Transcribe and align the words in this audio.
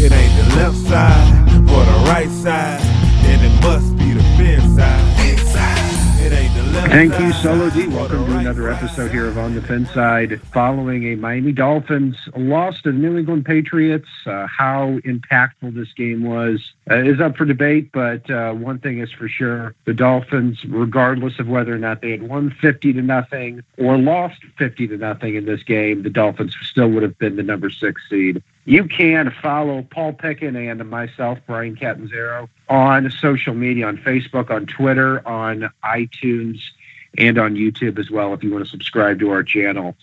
It 0.00 0.12
ain't 0.12 0.48
the 0.48 0.56
left 0.56 0.76
side 0.76 1.48
or 1.68 1.84
the 1.84 2.04
right 2.06 2.30
side, 2.30 2.80
then 3.24 3.44
it 3.44 3.62
must 3.64 3.96
be 3.98 4.12
the 4.12 4.22
fin 4.36 4.60
side. 4.76 5.18
It 6.20 6.32
ain't 6.32 6.54
the 6.54 6.62
left 6.72 6.92
Thank 6.92 7.18
you, 7.18 7.32
Solo 7.32 7.68
D. 7.68 7.88
Welcome 7.88 8.26
to 8.26 8.36
another 8.36 8.70
episode 8.70 9.10
here 9.10 9.26
of 9.26 9.36
On 9.38 9.56
the 9.56 9.62
Fin 9.62 9.86
Side. 9.86 10.40
Following 10.52 11.12
a 11.12 11.16
Miami 11.16 11.50
Dolphins 11.50 12.16
loss 12.36 12.80
to 12.82 12.92
the 12.92 12.98
New 12.98 13.18
England 13.18 13.44
Patriots, 13.44 14.08
uh, 14.26 14.46
how 14.46 14.98
impactful 15.04 15.74
this 15.74 15.92
game 15.94 16.22
was 16.22 16.74
uh, 16.88 16.94
is 16.94 17.20
up 17.20 17.36
for 17.36 17.44
debate. 17.44 17.90
But 17.90 18.30
uh, 18.30 18.52
one 18.52 18.78
thing 18.78 19.00
is 19.00 19.10
for 19.10 19.28
sure: 19.28 19.74
the 19.84 19.94
Dolphins, 19.94 20.64
regardless 20.64 21.40
of 21.40 21.48
whether 21.48 21.74
or 21.74 21.78
not 21.78 22.02
they 22.02 22.12
had 22.12 22.22
won 22.22 22.50
fifty 22.50 22.92
to 22.92 23.02
nothing 23.02 23.64
or 23.78 23.98
lost 23.98 24.44
fifty 24.56 24.86
to 24.86 24.96
nothing 24.96 25.34
in 25.34 25.44
this 25.44 25.64
game, 25.64 26.04
the 26.04 26.10
Dolphins 26.10 26.54
still 26.62 26.88
would 26.90 27.02
have 27.02 27.18
been 27.18 27.34
the 27.34 27.42
number 27.42 27.68
six 27.68 28.00
seed. 28.08 28.44
You 28.68 28.84
can 28.84 29.30
follow 29.40 29.80
Paul 29.80 30.12
Pickin 30.12 30.54
and 30.54 30.90
myself, 30.90 31.38
Brian 31.46 31.74
Catanzaro, 31.74 32.50
on 32.68 33.10
social 33.10 33.54
media, 33.54 33.86
on 33.86 33.96
Facebook, 33.96 34.50
on 34.50 34.66
Twitter, 34.66 35.26
on 35.26 35.70
iTunes, 35.82 36.60
and 37.16 37.38
on 37.38 37.54
YouTube 37.54 37.98
as 37.98 38.10
well 38.10 38.34
if 38.34 38.44
you 38.44 38.52
want 38.52 38.62
to 38.62 38.70
subscribe 38.70 39.20
to 39.20 39.30
our 39.30 39.42
channel. 39.42 39.96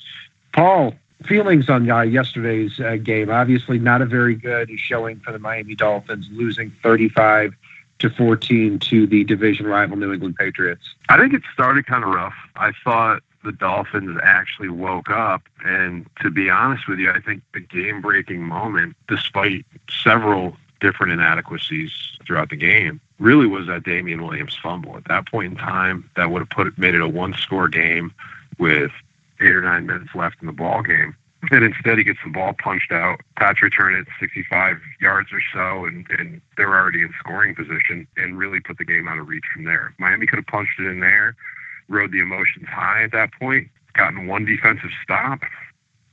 Paul, 0.52 0.96
feelings 1.28 1.70
on 1.70 1.88
uh, 1.88 2.02
yesterday's 2.02 2.80
uh, 2.80 2.96
game? 2.96 3.30
Obviously, 3.30 3.78
not 3.78 4.02
a 4.02 4.06
very 4.08 4.34
good 4.34 4.72
showing 4.80 5.20
for 5.20 5.32
the 5.32 5.38
Miami 5.38 5.76
Dolphins, 5.76 6.28
losing 6.32 6.72
35 6.82 7.54
to 8.00 8.10
14 8.10 8.80
to 8.80 9.06
the 9.06 9.24
division 9.26 9.68
rival 9.68 9.96
New 9.96 10.12
England 10.12 10.38
Patriots. 10.38 10.96
I 11.08 11.20
think 11.20 11.36
it 11.36 11.44
started 11.54 11.86
kind 11.86 12.04
of 12.04 12.10
rough. 12.10 12.34
I 12.56 12.72
thought 12.84 13.22
the 13.46 13.52
Dolphins 13.52 14.20
actually 14.24 14.70
woke 14.70 15.10
up, 15.10 15.44
and 15.64 16.06
to 16.22 16.30
be 16.30 16.50
honest 16.50 16.88
with 16.88 17.00
you, 17.00 17.12
I 17.12 17.22
think 17.22 17.44
the 17.54 17.62
game-breaking 17.62 18.42
moment, 18.42 18.96
despite 19.08 19.66
several 20.04 20.58
different 20.82 21.14
inadequacies 21.14 21.92
throughout 22.26 22.50
the 22.50 22.56
game, 22.58 23.00
really 23.20 23.48
was 23.48 23.68
that 23.68 23.84
Damien 23.84 24.26
Williams 24.26 24.58
fumble. 24.62 24.98
At 24.98 25.06
that 25.06 25.28
point 25.28 25.54
in 25.54 25.58
time, 25.58 26.10
that 26.16 26.32
would 26.32 26.40
have 26.40 26.50
put 26.50 26.68
it, 26.68 26.78
made 26.78 26.96
it 26.96 27.02
a 27.02 27.08
one-score 27.08 27.70
game 27.70 28.14
with 28.58 28.92
eight 29.40 29.56
or 29.56 29.62
nine 29.62 29.86
minutes 29.86 30.14
left 30.16 30.38
in 30.42 30.48
the 30.48 30.54
ball 30.54 30.82
game. 30.82 31.16
And 31.52 31.64
instead, 31.64 31.98
he 31.98 32.04
gets 32.04 32.20
the 32.24 32.32
ball 32.32 32.54
punched 32.58 32.92
out. 32.92 33.20
Pats 33.38 33.62
return 33.62 33.94
it 33.94 34.08
65 34.20 34.78
yards 35.00 35.32
or 35.32 35.42
so, 35.54 35.86
and, 35.86 36.06
and 36.10 36.42
they're 36.58 36.76
already 36.76 37.02
in 37.02 37.14
scoring 37.20 37.54
position 37.54 38.08
and 38.18 38.38
really 38.38 38.60
put 38.60 38.78
the 38.78 38.86
game 38.86 39.08
out 39.08 39.20
of 39.20 39.28
reach 39.28 39.44
from 39.54 39.66
there. 39.66 39.94
Miami 40.00 40.26
could 40.26 40.38
have 40.38 40.48
punched 40.48 40.80
it 40.80 40.88
in 40.88 41.02
there, 41.02 41.36
rode 41.88 42.12
the 42.12 42.20
emotions 42.20 42.68
high 42.68 43.04
at 43.04 43.12
that 43.12 43.32
point, 43.40 43.70
gotten 43.94 44.28
one 44.28 44.46
defensive 44.46 44.92
stop. 45.04 45.42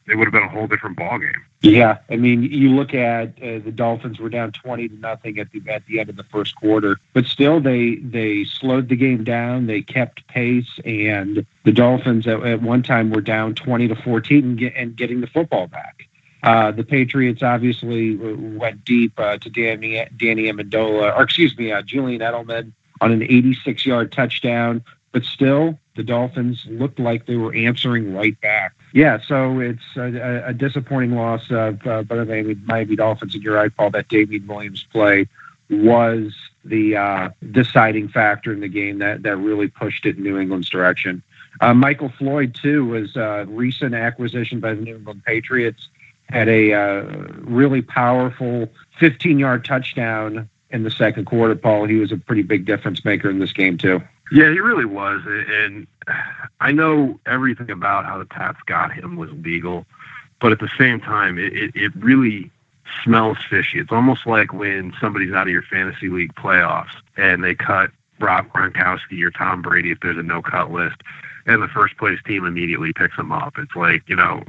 It 0.09 0.17
would 0.17 0.25
have 0.25 0.33
been 0.33 0.43
a 0.43 0.49
whole 0.49 0.67
different 0.67 0.97
ball 0.97 1.19
game. 1.19 1.45
Yeah, 1.61 1.99
I 2.11 2.17
mean, 2.17 2.43
you 2.43 2.71
look 2.71 2.93
at 2.93 3.41
uh, 3.41 3.61
the 3.61 3.71
Dolphins 3.73 4.19
were 4.19 4.29
down 4.29 4.51
twenty 4.51 4.89
to 4.89 4.97
nothing 4.97 5.39
at 5.39 5.53
the 5.53 5.63
at 5.69 5.87
the 5.87 6.01
end 6.01 6.11
of 6.11 6.17
the 6.17 6.25
first 6.25 6.57
quarter, 6.57 6.97
but 7.15 7.25
still 7.27 7.61
they 7.61 7.97
they 7.97 8.45
slowed 8.45 8.89
the 8.89 8.97
game 8.97 9.23
down. 9.23 9.67
They 9.67 9.81
kept 9.81 10.27
pace, 10.27 10.81
and 10.85 11.47
the 11.65 11.73
Dolphins 11.73 12.27
at, 12.27 12.43
at 12.43 12.63
one 12.63 12.83
time 12.83 13.11
were 13.11 13.21
down 13.21 13.55
twenty 13.55 13.87
to 13.87 13.95
fourteen 13.95 14.45
and, 14.45 14.59
get, 14.59 14.75
and 14.75 14.97
getting 14.97 15.21
the 15.21 15.29
football 15.29 15.69
back. 15.69 16.09
Uh, 16.43 16.73
the 16.73 16.83
Patriots 16.83 17.43
obviously 17.43 18.17
went 18.17 18.85
deep 18.85 19.13
uh, 19.19 19.39
to 19.39 19.49
Danny 19.49 20.05
Danny 20.17 20.51
Amendola, 20.51 21.17
or 21.17 21.23
excuse 21.23 21.57
me, 21.57 21.71
uh, 21.71 21.83
Julian 21.83 22.21
Edelman 22.21 22.73
on 23.01 23.13
an 23.13 23.23
86 23.23 23.87
yard 23.87 24.13
touchdown, 24.13 24.83
but 25.13 25.25
still 25.25 25.79
the 25.95 26.03
Dolphins 26.03 26.65
looked 26.67 26.99
like 26.99 27.27
they 27.27 27.37
were 27.37 27.55
answering 27.55 28.15
right 28.15 28.39
back. 28.41 28.73
Yeah, 28.95 29.19
so 29.27 29.61
it's 29.61 29.97
a, 29.97 30.43
a 30.47 30.55
disappointing 30.55 31.15
loss 31.15 31.51
of 31.51 31.87
uh, 31.87 32.03
but 32.03 32.27
Miami, 32.27 32.55
Miami 32.65 32.97
Dolphins, 32.97 33.35
and 33.35 33.43
you're 33.43 33.55
right, 33.55 33.75
Paul. 33.75 33.91
That 33.91 34.09
David 34.09 34.49
Williams 34.49 34.87
play 34.91 35.27
was 35.71 36.35
the 36.65 36.97
uh, 36.97 37.31
deciding 37.51 38.09
factor 38.09 38.53
in 38.53 38.61
the 38.61 38.69
game 38.69 38.99
that 38.99 39.23
that 39.23 39.37
really 39.37 39.69
pushed 39.69 40.07
it 40.07 40.17
in 40.17 40.23
New 40.23 40.39
England's 40.39 40.69
direction. 40.69 41.23
Uh, 41.61 41.75
Michael 41.75 42.09
Floyd 42.09 42.55
too 42.55 42.87
was 42.87 43.17
a 43.17 43.45
recent 43.49 43.95
acquisition 43.95 44.61
by 44.61 44.75
the 44.75 44.81
New 44.81 44.97
England 44.97 45.23
Patriots. 45.25 45.89
Had 46.31 46.49
a 46.49 46.73
uh, 46.73 47.03
really 47.41 47.83
powerful 47.83 48.69
15 48.99 49.39
yard 49.39 49.65
touchdown 49.65 50.49
in 50.71 50.83
the 50.83 50.91
second 50.91 51.27
quarter. 51.27 51.55
Paul, 51.55 51.87
he 51.87 51.97
was 51.97 52.13
a 52.13 52.17
pretty 52.17 52.43
big 52.43 52.65
difference 52.65 53.05
maker 53.05 53.29
in 53.29 53.39
this 53.39 53.53
game 53.53 53.77
too. 53.77 54.03
Yeah, 54.33 54.51
he 54.51 54.61
really 54.61 54.87
was. 54.87 55.21
And 55.27 55.87
I 56.61 56.73
know 56.73 57.21
everything 57.27 57.71
about 57.71 58.07
how 58.07 58.17
the 58.19 58.25
Pats 58.25 58.59
got 58.65 58.91
him 58.91 59.17
was 59.17 59.31
legal, 59.33 59.85
but 60.41 60.53
at 60.53 60.59
the 60.59 60.71
same 60.79 61.01
time, 61.01 61.39
it, 61.39 61.53
it, 61.53 61.73
it 61.75 61.93
really 61.97 62.51
smells 63.05 63.37
fishy. 63.51 63.79
It's 63.79 63.93
almost 63.93 64.27
like 64.27 64.55
when 64.55 64.95
somebody's 64.99 65.35
out 65.35 65.49
of 65.49 65.53
your 65.53 65.63
fantasy 65.63 66.09
league 66.09 66.35
playoffs 66.35 66.95
and 67.19 67.45
they 67.45 67.55
cut 67.55 67.91
Rob 68.21 68.49
Gronkowski 68.49 69.23
or 69.23 69.31
Tom 69.31 69.61
Brady 69.61 69.91
if 69.91 70.01
there's 70.01 70.17
a 70.17 70.23
no 70.23 70.41
cut 70.41 70.71
list, 70.71 71.03
and 71.45 71.63
the 71.63 71.69
first 71.69 71.99
place 71.99 72.19
team 72.27 72.47
immediately 72.47 72.95
picks 72.95 73.17
them 73.19 73.33
up. 73.33 73.59
It's 73.59 73.77
like, 73.77 74.03
you 74.07 74.17
know, 74.17 74.43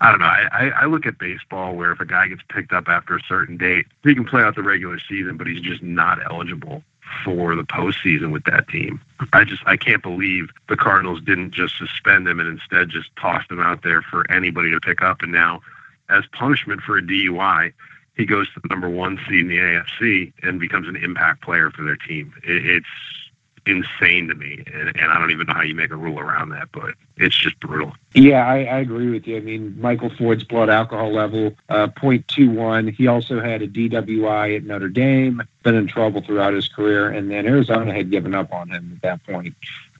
I 0.00 0.10
don't 0.10 0.20
know. 0.20 0.26
I, 0.26 0.72
I 0.82 0.86
look 0.86 1.06
at 1.06 1.18
baseball 1.18 1.74
where 1.74 1.90
if 1.92 2.00
a 2.00 2.04
guy 2.04 2.28
gets 2.28 2.42
picked 2.48 2.72
up 2.72 2.88
after 2.88 3.16
a 3.16 3.20
certain 3.26 3.56
date, 3.56 3.86
he 4.02 4.14
can 4.14 4.24
play 4.24 4.42
out 4.42 4.54
the 4.54 4.62
regular 4.62 4.98
season, 4.98 5.36
but 5.36 5.46
he's 5.46 5.60
just 5.60 5.82
not 5.82 6.18
eligible 6.30 6.82
for 7.24 7.54
the 7.54 7.62
postseason 7.62 8.30
with 8.32 8.44
that 8.44 8.68
team. 8.68 9.00
I 9.32 9.44
just 9.44 9.62
I 9.66 9.76
can't 9.76 10.02
believe 10.02 10.50
the 10.68 10.76
Cardinals 10.76 11.20
didn't 11.22 11.52
just 11.52 11.78
suspend 11.78 12.28
him 12.28 12.40
and 12.40 12.48
instead 12.48 12.90
just 12.90 13.14
tossed 13.16 13.50
him 13.50 13.60
out 13.60 13.82
there 13.82 14.02
for 14.02 14.30
anybody 14.30 14.70
to 14.70 14.80
pick 14.80 15.02
up. 15.02 15.22
And 15.22 15.32
now, 15.32 15.60
as 16.08 16.24
punishment 16.32 16.82
for 16.82 16.98
a 16.98 17.02
DUI, 17.02 17.72
he 18.16 18.26
goes 18.26 18.52
to 18.54 18.60
the 18.60 18.68
number 18.68 18.88
one 18.88 19.18
seed 19.28 19.40
in 19.40 19.48
the 19.48 19.58
AFC 19.58 20.32
and 20.42 20.60
becomes 20.60 20.88
an 20.88 20.96
impact 20.96 21.42
player 21.42 21.70
for 21.70 21.84
their 21.84 21.96
team. 21.96 22.34
It, 22.44 22.66
it's 22.66 22.86
insane 23.66 24.28
to 24.28 24.34
me, 24.34 24.62
and, 24.72 24.96
and 24.96 25.12
I 25.12 25.18
don't 25.18 25.30
even 25.30 25.46
know 25.46 25.54
how 25.54 25.62
you 25.62 25.74
make 25.74 25.90
a 25.90 25.96
rule 25.96 26.18
around 26.18 26.50
that, 26.50 26.68
but 26.72 26.94
it's 27.16 27.36
just 27.36 27.58
brutal. 27.60 27.92
Yeah, 28.14 28.46
I, 28.46 28.64
I 28.64 28.78
agree 28.78 29.10
with 29.10 29.26
you. 29.26 29.36
I 29.36 29.40
mean, 29.40 29.80
Michael 29.80 30.10
Floyd's 30.10 30.44
blood 30.44 30.70
alcohol 30.70 31.12
level, 31.12 31.54
uh, 31.68 31.88
0.21. 31.88 32.94
He 32.94 33.06
also 33.06 33.40
had 33.40 33.62
a 33.62 33.68
DWI 33.68 34.56
at 34.56 34.64
Notre 34.64 34.88
Dame, 34.88 35.42
been 35.62 35.74
in 35.74 35.86
trouble 35.86 36.22
throughout 36.22 36.54
his 36.54 36.68
career, 36.68 37.08
and 37.08 37.30
then 37.30 37.46
Arizona 37.46 37.92
had 37.92 38.10
given 38.10 38.34
up 38.34 38.52
on 38.52 38.70
him 38.70 38.92
at 38.96 39.02
that 39.02 39.26
point. 39.26 39.54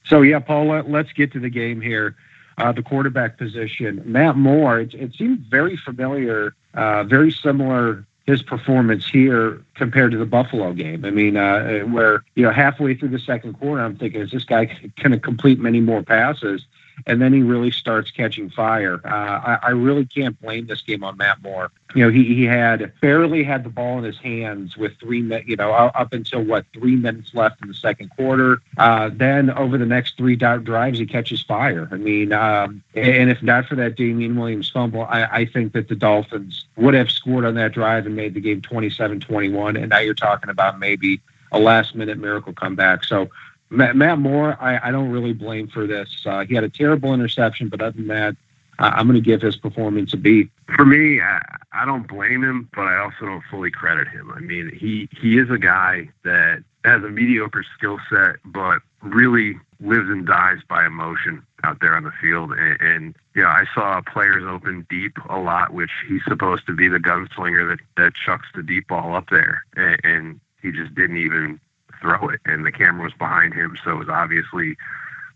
So, 0.05 0.23
yeah, 0.23 0.39
Paul, 0.39 0.67
let, 0.67 0.91
let's 0.91 1.13
get 1.13 1.33
to 1.33 1.41
the 1.41 1.51
game 1.51 1.81
here. 1.81 2.15
Uh, 2.59 2.73
the 2.73 2.83
quarterback 2.83 3.37
position, 3.37 4.03
Matt 4.07 4.37
Moore, 4.37 4.81
it, 4.81 4.95
it 4.95 5.15
seemed 5.15 5.41
very 5.41 5.77
familiar, 5.77 6.55
uh, 6.73 7.05
very 7.05 7.31
similar 7.31 8.07
his 8.27 8.43
performance 8.43 9.09
here 9.09 9.63
compared 9.75 10.11
to 10.11 10.19
the 10.19 10.27
Buffalo 10.27 10.73
game. 10.73 11.05
I 11.05 11.11
mean, 11.11 11.37
uh, 11.37 11.81
where 11.81 12.25
you 12.35 12.43
know 12.43 12.51
halfway 12.51 12.95
through 12.95 13.11
the 13.11 13.21
second 13.21 13.55
quarter, 13.55 13.83
I'm 13.83 13.97
thinking, 13.97 14.21
is 14.21 14.33
this 14.33 14.45
guy 14.45 14.67
going 14.97 15.13
to 15.13 15.19
complete 15.19 15.61
many 15.61 15.81
more 15.81 16.03
passes? 16.03 16.67
And 17.07 17.21
then 17.21 17.33
he 17.33 17.43
really 17.43 17.71
starts 17.71 18.11
catching 18.11 18.49
fire. 18.51 19.01
Uh, 19.05 19.09
I, 19.09 19.59
I 19.63 19.71
really 19.71 20.07
can't 20.07 20.41
blame 20.41 20.67
this 20.67 20.83
game 20.83 21.05
on 21.05 21.17
Matt 21.17 21.43
Moore. 21.43 21.71
You 21.95 22.05
know, 22.05 22.11
he, 22.11 22.25
he 22.25 22.45
had 22.45 22.93
barely 23.01 23.45
had 23.45 23.65
the 23.65 23.71
ball 23.71 23.99
in 23.99 24.05
his 24.05 24.19
hands 24.19 24.77
with 24.77 24.99
three 24.99 25.23
minutes, 25.23 25.49
you 25.49 25.57
know, 25.57 25.73
up 25.73 26.13
until 26.13 26.43
what, 26.43 26.65
three 26.73 26.97
minutes 26.97 27.35
left 27.35 27.63
in 27.63 27.69
the 27.69 27.75
second 27.75 28.11
quarter. 28.11 28.61
Uh, 28.77 29.11
then 29.13 29.51
over 29.51 29.79
the 29.79 29.87
next 29.87 30.17
three 30.17 30.37
drives, 30.37 30.99
he 30.99 31.07
catches 31.07 31.43
fire. 31.43 31.89
I 31.91 31.97
mean, 31.97 32.33
um, 32.33 32.83
and 32.95 33.31
if 33.31 33.43
not 33.43 33.67
for 33.67 33.77
that 33.77 33.97
Damien 33.97 34.37
Williams 34.37 34.71
fumble, 34.71 35.03
I, 35.03 35.25
I 35.25 35.47
think 35.47 35.73
that 35.73 35.89
the 35.89 35.97
Dolphins 35.97 36.67
would 36.77 36.95
have 36.95 37.11
scored 37.11 37.45
on 37.45 37.55
that 37.55 37.73
drive 37.73 38.07
and 38.07 38.17
made 38.17 38.35
the 38.35 38.41
game 38.41 38.61
27 38.63 39.21
21. 39.21 39.77
And 39.77 39.91
now 39.91 39.99
you're 39.99 40.15
talking 40.15 40.51
about 40.51 40.79
maybe 40.79 41.21
a 41.53 41.59
last 41.59 41.95
minute 41.95 42.19
miracle 42.19 42.53
comeback. 42.53 43.05
So, 43.05 43.31
Matt, 43.71 44.19
Moore, 44.19 44.57
I, 44.61 44.89
I, 44.89 44.91
don't 44.93 45.11
really 45.11 45.33
blame 45.33 45.67
for 45.67 45.87
this. 45.87 46.23
Uh, 46.25 46.45
he 46.45 46.55
had 46.55 46.63
a 46.63 46.69
terrible 46.69 47.13
interception, 47.13 47.69
but 47.69 47.81
other 47.81 47.97
than 47.97 48.07
that, 48.07 48.37
I'm 48.79 49.07
going 49.07 49.15
to 49.15 49.25
give 49.25 49.41
his 49.41 49.57
performance 49.57 50.13
a 50.13 50.17
B. 50.17 50.51
For 50.75 50.85
me, 50.85 51.21
I, 51.21 51.41
I 51.73 51.85
don't 51.85 52.07
blame 52.07 52.45
him, 52.45 52.69
but 52.75 52.83
I 52.83 52.99
also 52.99 53.25
don't 53.25 53.43
fully 53.51 53.71
credit 53.71 54.09
him. 54.09 54.31
I 54.35 54.41
mean, 54.41 54.71
he 54.75 55.09
he 55.19 55.39
is 55.39 55.51
a 55.51 55.59
guy 55.59 56.11
that 56.25 56.63
has 56.85 57.03
a 57.03 57.09
mediocre 57.09 57.65
skill 57.77 57.99
set, 58.11 58.37
but 58.45 58.81
really 59.03 59.59
lives 59.81 60.09
and 60.09 60.27
dies 60.27 60.59
by 60.69 60.87
emotion 60.87 61.45
out 61.65 61.79
there 61.81 61.97
on 61.97 62.05
the 62.05 62.13
field. 62.21 62.53
And, 62.53 62.81
and 62.81 63.15
you 63.35 63.43
know, 63.43 63.49
I 63.49 63.65
saw 63.75 64.01
players 64.03 64.45
open 64.47 64.87
deep 64.89 65.17
a 65.29 65.39
lot, 65.39 65.73
which 65.73 65.91
he's 66.09 66.23
supposed 66.29 66.67
to 66.67 66.75
be 66.75 66.89
the 66.89 66.99
gunslinger 66.99 67.69
that 67.69 67.81
that 67.97 68.13
chucks 68.15 68.49
the 68.55 68.63
deep 68.63 68.89
ball 68.89 69.15
up 69.15 69.31
there, 69.31 69.65
and, 69.75 70.01
and 70.05 70.41
he 70.61 70.71
just 70.71 70.95
didn't 70.95 71.19
even 71.19 71.61
throw 72.01 72.29
it. 72.29 72.41
And 72.45 72.65
the 72.65 72.73
camera 72.73 73.05
was 73.05 73.13
behind 73.15 73.55
him, 73.55 73.77
so 73.83 73.91
it 73.93 73.99
was 73.99 74.09
obviously 74.09 74.77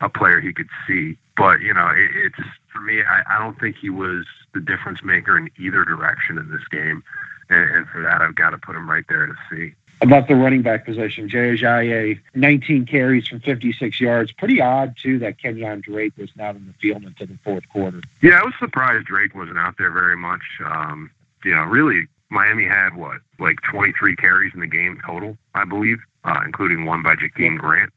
a 0.00 0.08
player 0.08 0.40
he 0.40 0.52
could 0.52 0.68
see. 0.86 1.18
But 1.36 1.60
you 1.60 1.74
know, 1.74 1.88
it, 1.88 2.10
it's 2.14 2.48
for 2.72 2.80
me. 2.80 3.02
I, 3.02 3.22
I 3.28 3.38
don't 3.38 3.58
think 3.58 3.76
he 3.76 3.90
was 3.90 4.26
the 4.54 4.60
difference 4.60 5.02
maker 5.02 5.36
in 5.36 5.50
either 5.58 5.84
direction 5.84 6.38
in 6.38 6.50
this 6.50 6.66
game, 6.70 7.02
and, 7.48 7.70
and 7.70 7.88
for 7.88 8.02
that, 8.02 8.20
I've 8.22 8.34
got 8.34 8.50
to 8.50 8.58
put 8.58 8.76
him 8.76 8.88
right 8.88 9.04
there 9.08 9.26
to 9.26 9.34
see 9.50 9.74
about 10.00 10.28
the 10.28 10.34
running 10.34 10.62
back 10.62 10.84
position. 10.84 11.28
Jay 11.28 11.54
Ajayi, 11.54 12.20
19 12.34 12.86
carries 12.86 13.26
from 13.26 13.40
56 13.40 14.00
yards. 14.00 14.32
Pretty 14.32 14.60
odd, 14.60 14.96
too, 14.96 15.18
that 15.18 15.38
Kenyan 15.38 15.82
Drake 15.82 16.16
was 16.16 16.30
not 16.36 16.56
in 16.56 16.66
the 16.66 16.72
field 16.74 17.02
until 17.02 17.26
the 17.26 17.38
fourth 17.44 17.68
quarter. 17.68 18.00
Yeah, 18.22 18.40
I 18.40 18.44
was 18.44 18.54
surprised 18.58 19.06
Drake 19.06 19.34
wasn't 19.34 19.58
out 19.58 19.76
there 19.78 19.90
very 19.90 20.16
much. 20.16 20.42
Um, 20.64 21.10
you 21.44 21.54
know, 21.54 21.64
really, 21.64 22.06
Miami 22.30 22.64
had, 22.64 22.96
what, 22.96 23.18
like 23.38 23.60
23 23.70 24.16
carries 24.16 24.54
in 24.54 24.60
the 24.60 24.66
game 24.66 25.00
total, 25.04 25.36
I 25.54 25.64
believe, 25.64 25.98
uh, 26.24 26.40
including 26.44 26.84
one 26.84 27.02
by 27.02 27.14
Jakeem 27.14 27.58
Grant. 27.58 27.92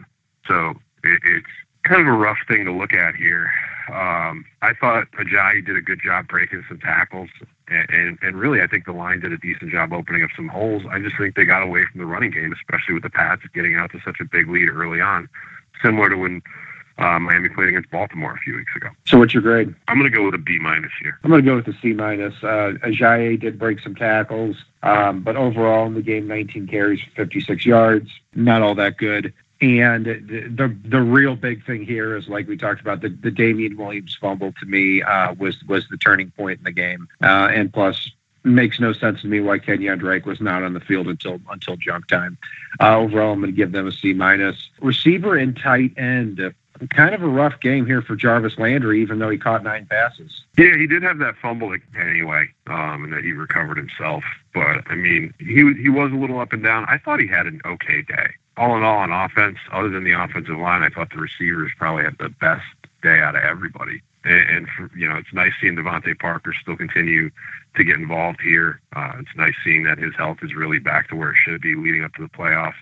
So 0.47 0.71
it, 1.03 1.21
it's 1.25 1.47
kind 1.83 2.01
of 2.01 2.07
a 2.07 2.17
rough 2.17 2.37
thing 2.47 2.65
to 2.65 2.71
look 2.71 2.93
at 2.93 3.15
here. 3.15 3.51
Um, 3.89 4.45
I 4.61 4.73
thought 4.73 5.11
Ajayi 5.19 5.65
did 5.65 5.75
a 5.75 5.81
good 5.81 5.99
job 6.01 6.27
breaking 6.29 6.63
some 6.69 6.79
tackles, 6.79 7.29
and, 7.67 7.89
and, 7.89 8.17
and 8.21 8.39
really, 8.39 8.61
I 8.61 8.67
think 8.67 8.85
the 8.85 8.93
line 8.93 9.19
did 9.19 9.33
a 9.33 9.37
decent 9.37 9.71
job 9.71 9.91
opening 9.91 10.23
up 10.23 10.29
some 10.35 10.47
holes. 10.47 10.83
I 10.89 10.99
just 10.99 11.17
think 11.17 11.35
they 11.35 11.43
got 11.43 11.63
away 11.63 11.83
from 11.91 11.99
the 11.99 12.05
running 12.05 12.31
game, 12.31 12.53
especially 12.53 12.93
with 12.93 13.03
the 13.03 13.09
Pats 13.09 13.41
getting 13.53 13.75
out 13.75 13.91
to 13.91 13.99
such 14.05 14.17
a 14.21 14.25
big 14.25 14.49
lead 14.49 14.69
early 14.69 15.01
on, 15.01 15.27
similar 15.83 16.09
to 16.09 16.15
when 16.15 16.41
uh, 16.97 17.19
Miami 17.19 17.49
played 17.49 17.69
against 17.69 17.89
Baltimore 17.89 18.33
a 18.33 18.37
few 18.37 18.55
weeks 18.55 18.71
ago. 18.75 18.89
So, 19.05 19.17
what's 19.17 19.33
your 19.33 19.43
grade? 19.43 19.73
I'm 19.87 19.97
going 19.97 20.11
to 20.11 20.15
go 20.15 20.25
with 20.25 20.35
a 20.35 20.39
B 20.39 20.59
minus 20.59 20.91
here. 21.01 21.19
I'm 21.23 21.29
going 21.29 21.43
to 21.43 21.49
go 21.49 21.55
with 21.55 21.67
a 21.67 21.77
C 21.81 21.93
minus. 21.93 22.35
Uh, 22.43 22.73
Ajayi 22.83 23.39
did 23.39 23.57
break 23.57 23.79
some 23.79 23.95
tackles, 23.95 24.57
um, 24.83 25.21
but 25.21 25.35
overall 25.35 25.87
in 25.87 25.95
the 25.95 26.01
game, 26.01 26.27
19 26.27 26.67
carries 26.67 27.01
for 27.01 27.11
56 27.15 27.65
yards, 27.65 28.09
not 28.35 28.61
all 28.61 28.75
that 28.75 28.97
good. 28.97 29.33
And 29.61 30.05
the, 30.05 30.47
the, 30.49 30.75
the 30.85 31.01
real 31.01 31.37
big 31.37 31.65
thing 31.65 31.85
here 31.85 32.17
is, 32.17 32.27
like 32.27 32.47
we 32.47 32.57
talked 32.57 32.81
about, 32.81 33.01
the, 33.01 33.09
the 33.09 33.31
Damien 33.31 33.77
Williams 33.77 34.17
fumble 34.19 34.53
to 34.59 34.65
me 34.65 35.01
uh, 35.01 35.33
was 35.35 35.63
was 35.63 35.87
the 35.89 35.97
turning 35.97 36.31
point 36.31 36.59
in 36.59 36.63
the 36.65 36.71
game. 36.71 37.07
Uh, 37.23 37.47
and 37.49 37.71
plus, 37.71 38.11
makes 38.43 38.79
no 38.79 38.93
sense 38.93 39.21
to 39.21 39.27
me 39.27 39.39
why 39.39 39.59
Kenyan 39.59 39.99
Drake 39.99 40.25
was 40.25 40.41
not 40.41 40.63
on 40.63 40.73
the 40.73 40.79
field 40.79 41.07
until 41.07 41.39
until 41.49 41.77
junk 41.77 42.07
time. 42.07 42.37
Uh, 42.79 42.97
overall, 42.97 43.33
I'm 43.33 43.39
going 43.39 43.51
to 43.51 43.55
give 43.55 43.71
them 43.71 43.87
a 43.87 43.91
C 43.91 44.13
minus. 44.13 44.69
Receiver 44.81 45.35
and 45.35 45.57
tight 45.57 45.93
end, 45.97 46.39
uh, 46.39 46.49
kind 46.89 47.13
of 47.13 47.23
a 47.23 47.27
rough 47.27 47.59
game 47.59 47.85
here 47.85 48.01
for 48.01 48.15
Jarvis 48.15 48.57
Landry, 48.57 49.01
even 49.01 49.19
though 49.19 49.29
he 49.29 49.37
caught 49.37 49.63
nine 49.63 49.85
passes. 49.85 50.43
Yeah, 50.57 50.77
he 50.77 50.87
did 50.87 51.03
have 51.03 51.19
that 51.19 51.35
fumble 51.41 51.75
anyway, 51.99 52.49
um, 52.67 53.05
and 53.05 53.13
that 53.13 53.23
he 53.23 53.31
recovered 53.31 53.77
himself. 53.77 54.23
But 54.53 54.83
I 54.87 54.95
mean, 54.95 55.33
he 55.39 55.73
he 55.81 55.89
was 55.89 56.11
a 56.11 56.15
little 56.15 56.39
up 56.39 56.53
and 56.53 56.63
down. 56.63 56.85
I 56.87 56.97
thought 56.97 57.19
he 57.19 57.27
had 57.27 57.45
an 57.45 57.61
okay 57.65 58.01
day 58.01 58.33
all 58.57 58.77
in 58.77 58.83
all, 58.83 58.97
on 58.97 59.11
offense, 59.11 59.57
other 59.71 59.89
than 59.89 60.03
the 60.03 60.11
offensive 60.11 60.57
line, 60.57 60.83
I 60.83 60.89
thought 60.89 61.09
the 61.11 61.17
receivers 61.17 61.71
probably 61.77 62.03
had 62.03 62.17
the 62.19 62.29
best 62.29 62.65
day 63.01 63.19
out 63.19 63.35
of 63.35 63.43
everybody. 63.43 64.01
And, 64.23 64.49
and 64.49 64.67
for, 64.69 64.97
you 64.97 65.07
know, 65.07 65.17
it's 65.17 65.33
nice 65.33 65.53
seeing 65.59 65.75
DeVante 65.75 66.17
Parker 66.19 66.53
still 66.61 66.77
continue 66.77 67.31
to 67.75 67.83
get 67.83 67.95
involved 67.95 68.41
here. 68.41 68.79
Uh, 68.95 69.13
it's 69.19 69.35
nice 69.35 69.55
seeing 69.63 69.83
that 69.85 69.97
his 69.97 70.13
health 70.15 70.37
is 70.43 70.53
really 70.53 70.79
back 70.79 71.09
to 71.09 71.15
where 71.15 71.31
it 71.31 71.37
should 71.43 71.61
be 71.61 71.75
leading 71.75 72.03
up 72.03 72.13
to 72.13 72.21
the 72.21 72.29
playoffs. 72.29 72.73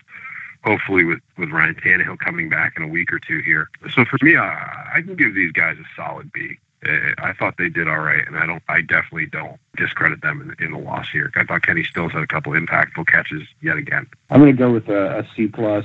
Hopefully, 0.64 1.04
with 1.04 1.20
with 1.36 1.50
Ryan 1.50 1.74
Tannehill 1.74 2.18
coming 2.18 2.48
back 2.48 2.74
in 2.76 2.82
a 2.82 2.88
week 2.88 3.12
or 3.12 3.18
two 3.18 3.40
here. 3.40 3.68
So 3.94 4.04
for 4.04 4.18
me, 4.22 4.36
I, 4.36 4.92
I 4.94 5.02
can 5.02 5.16
give 5.16 5.34
these 5.34 5.52
guys 5.52 5.76
a 5.78 5.84
solid 5.96 6.32
B. 6.32 6.58
I 6.84 7.32
thought 7.38 7.58
they 7.58 7.68
did 7.68 7.86
all 7.86 8.00
right, 8.00 8.26
and 8.26 8.36
I 8.36 8.46
don't. 8.46 8.62
I 8.68 8.80
definitely 8.80 9.26
don't 9.26 9.58
discredit 9.76 10.20
them 10.20 10.54
in, 10.58 10.64
in 10.64 10.72
the 10.72 10.78
loss 10.78 11.08
here. 11.10 11.30
I 11.36 11.44
thought 11.44 11.62
Kenny 11.62 11.84
Stills 11.84 12.12
had 12.12 12.22
a 12.22 12.26
couple 12.26 12.52
impactful 12.52 13.06
catches 13.06 13.46
yet 13.60 13.76
again. 13.76 14.06
I'm 14.30 14.40
going 14.40 14.52
to 14.52 14.58
go 14.58 14.72
with 14.72 14.88
a, 14.88 15.20
a 15.20 15.28
C 15.36 15.46
plus. 15.46 15.84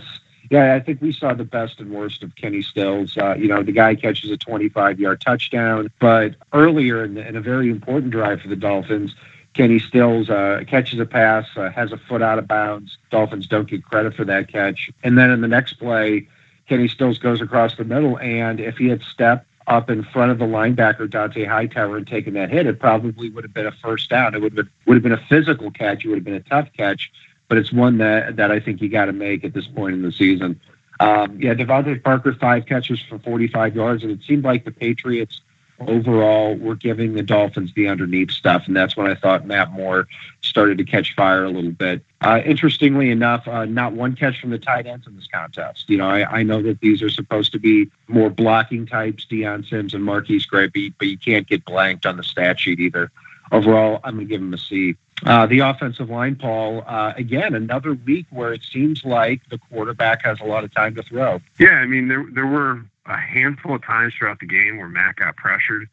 Yeah, 0.49 0.75
I 0.75 0.79
think 0.79 1.01
we 1.01 1.11
saw 1.11 1.33
the 1.33 1.43
best 1.43 1.79
and 1.79 1.91
worst 1.91 2.23
of 2.23 2.35
Kenny 2.35 2.61
Stills. 2.61 3.17
Uh, 3.17 3.35
you 3.35 3.47
know, 3.47 3.63
the 3.63 3.73
guy 3.73 3.95
catches 3.95 4.31
a 4.31 4.37
25 4.37 4.99
yard 4.99 5.21
touchdown, 5.21 5.91
but 5.99 6.35
earlier 6.53 7.03
in, 7.03 7.15
the, 7.15 7.27
in, 7.27 7.35
a 7.35 7.41
very 7.41 7.69
important 7.69 8.11
drive 8.11 8.41
for 8.41 8.47
the 8.47 8.55
Dolphins, 8.55 9.13
Kenny 9.57 9.79
Stills 9.79 10.29
uh, 10.29 10.61
catches 10.67 10.99
a 10.99 11.05
pass, 11.05 11.47
uh, 11.55 11.71
has 11.71 11.91
a 11.91 11.97
foot 11.97 12.21
out 12.21 12.37
of 12.37 12.47
bounds. 12.47 12.99
Dolphins 13.09 13.47
don't 13.47 13.67
get 13.67 13.83
credit 13.83 14.13
for 14.13 14.23
that 14.23 14.49
catch. 14.49 14.91
And 15.03 15.17
then 15.17 15.31
in 15.31 15.41
the 15.41 15.47
next 15.47 15.73
play, 15.73 16.27
Kenny 16.69 16.87
Stills 16.87 17.17
goes 17.17 17.41
across 17.41 17.75
the 17.75 17.83
middle, 17.83 18.19
and 18.19 18.59
if 18.59 18.77
he 18.77 18.87
had 18.87 19.01
stepped 19.01 19.47
up 19.65 19.89
in 19.89 20.03
front 20.03 20.31
of 20.31 20.37
the 20.37 20.45
linebacker 20.45 21.09
Dont'a 21.09 21.47
Hightower 21.47 21.97
and 21.97 22.05
taken 22.05 22.35
that 22.35 22.51
hit, 22.51 22.67
it 22.67 22.79
probably 22.79 23.31
would 23.31 23.43
have 23.43 23.53
been 23.53 23.65
a 23.65 23.71
first 23.71 24.11
down. 24.11 24.35
It 24.35 24.41
would 24.41 24.55
have 24.55 24.65
been 24.65 24.73
would 24.85 24.93
have 24.93 25.03
been 25.03 25.11
a 25.11 25.25
physical 25.27 25.71
catch. 25.71 26.05
It 26.05 26.09
would 26.09 26.19
have 26.19 26.23
been 26.23 26.35
a 26.35 26.39
tough 26.41 26.69
catch, 26.77 27.11
but 27.47 27.57
it's 27.57 27.73
one 27.73 27.97
that 27.97 28.35
that 28.35 28.51
I 28.51 28.59
think 28.59 28.79
you 28.79 28.89
got 28.89 29.05
to 29.05 29.13
make 29.13 29.43
at 29.43 29.55
this 29.55 29.65
point 29.65 29.95
in 29.95 30.03
the 30.03 30.11
season. 30.11 30.61
Um, 30.99 31.41
yeah, 31.41 31.55
DeVante 31.55 32.03
Parker 32.03 32.33
five 32.33 32.67
catches 32.67 33.01
for 33.01 33.17
45 33.17 33.75
yards, 33.75 34.03
and 34.03 34.11
it 34.11 34.19
seemed 34.27 34.43
like 34.43 34.65
the 34.65 34.71
Patriots 34.71 35.41
overall 35.79 36.55
we're 36.55 36.75
giving 36.75 37.13
the 37.13 37.23
Dolphins 37.23 37.73
the 37.75 37.87
underneath 37.87 38.31
stuff, 38.31 38.63
and 38.67 38.75
that's 38.75 38.97
when 38.97 39.07
I 39.07 39.15
thought 39.15 39.45
Matt 39.45 39.71
Moore 39.71 40.07
started 40.41 40.77
to 40.77 40.83
catch 40.83 41.15
fire 41.15 41.43
a 41.43 41.49
little 41.49 41.71
bit. 41.71 42.01
Uh, 42.21 42.41
interestingly 42.45 43.11
enough, 43.11 43.47
uh, 43.47 43.65
not 43.65 43.93
one 43.93 44.15
catch 44.15 44.39
from 44.39 44.49
the 44.49 44.57
tight 44.57 44.87
ends 44.87 45.05
in 45.05 45.15
this 45.15 45.27
contest. 45.27 45.89
You 45.89 45.97
know, 45.97 46.09
I, 46.09 46.39
I, 46.39 46.43
know 46.43 46.61
that 46.63 46.79
these 46.79 47.03
are 47.03 47.09
supposed 47.09 47.51
to 47.51 47.59
be 47.59 47.91
more 48.07 48.29
blocking 48.29 48.87
types, 48.87 49.25
Dion 49.25 49.63
Sims 49.63 49.93
and 49.93 50.03
MarQueis 50.03 50.47
Gray, 50.47 50.67
but 50.67 51.07
you 51.07 51.17
can't 51.17 51.47
get 51.47 51.63
blanked 51.65 52.05
on 52.05 52.17
the 52.17 52.23
stat 52.23 52.59
sheet 52.59 52.79
either. 52.79 53.11
Overall, 53.51 53.99
I'm 54.03 54.15
going 54.15 54.27
to 54.27 54.29
give 54.29 54.41
him 54.41 54.53
a 54.53 54.57
C. 54.57 54.95
Uh, 55.25 55.47
the 55.47 55.59
offensive 55.59 56.09
line, 56.09 56.35
Paul, 56.35 56.83
uh, 56.85 57.13
again, 57.15 57.55
another 57.55 57.93
week 57.93 58.27
where 58.29 58.53
it 58.53 58.61
seems 58.63 59.03
like 59.03 59.41
the 59.49 59.57
quarterback 59.57 60.23
has 60.23 60.39
a 60.41 60.43
lot 60.43 60.63
of 60.63 60.73
time 60.73 60.93
to 60.95 61.03
throw. 61.03 61.41
Yeah, 61.59 61.69
I 61.69 61.85
mean, 61.85 62.07
there 62.07 62.25
there 62.31 62.45
were 62.45 62.81
a 63.07 63.17
handful 63.17 63.75
of 63.75 63.83
times 63.83 64.13
throughout 64.17 64.39
the 64.39 64.47
game 64.47 64.77
where 64.77 64.89
Matt 64.89 65.17
got 65.17 65.35
pressured. 65.35 65.87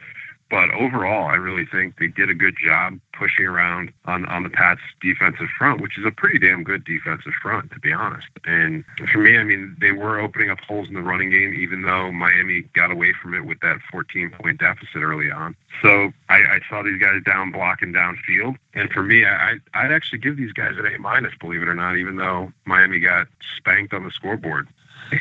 But 0.50 0.70
overall, 0.75 1.26
I 1.28 1.34
really 1.34 1.64
think 1.64 1.99
they 1.99 2.06
did 2.06 2.28
a 2.28 2.34
good 2.34 2.55
job 2.62 3.00
pushing 3.12 3.46
around 3.46 3.93
on, 4.05 4.26
on 4.26 4.43
the 4.43 4.50
Pats 4.50 4.81
defensive 5.00 5.49
front, 5.58 5.81
which 5.81 5.99
is 5.99 6.05
a 6.05 6.11
pretty 6.11 6.38
damn 6.38 6.62
good 6.62 6.84
defensive 6.84 7.32
front, 7.43 7.72
to 7.72 7.81
be 7.81 7.93
honest. 7.93 8.28
And 8.44 8.84
for 9.11 9.19
me, 9.19 9.38
I 9.38 9.43
mean, 9.43 9.76
they 9.81 9.93
were 9.93 10.20
opening 10.20 10.50
up 10.50 10.61
holes 10.61 10.88
in 10.88 10.94
the 10.94 11.02
running 11.02 11.31
game, 11.31 11.55
even 11.55 11.82
though 11.82 12.12
Miami 12.12 12.62
got 12.75 12.90
away 12.90 13.14
from 13.20 13.34
it 13.34 13.46
with 13.46 13.61
that 13.61 13.78
14 13.90 14.31
point 14.31 14.61
deficit 14.61 15.02
early 15.02 15.31
on. 15.31 15.56
So 15.82 16.12
I, 16.28 16.37
I 16.37 16.61
saw 16.69 16.82
these 16.82 17.00
guys 17.00 17.22
down 17.25 17.50
blocking 17.50 17.93
downfield. 17.93 18.56
And 18.75 18.90
for 18.90 19.02
me, 19.02 19.25
I, 19.25 19.56
I'd 19.72 19.93
actually 19.93 20.19
give 20.19 20.37
these 20.37 20.52
guys 20.52 20.75
an 20.76 20.87
A 20.87 20.99
minus, 20.99 21.32
believe 21.40 21.62
it 21.62 21.69
or 21.69 21.75
not, 21.75 21.96
even 21.96 22.16
though 22.16 22.52
Miami 22.66 23.00
got 23.00 23.28
spanked 23.56 23.94
on 23.94 24.04
the 24.04 24.11
scoreboard. 24.11 24.68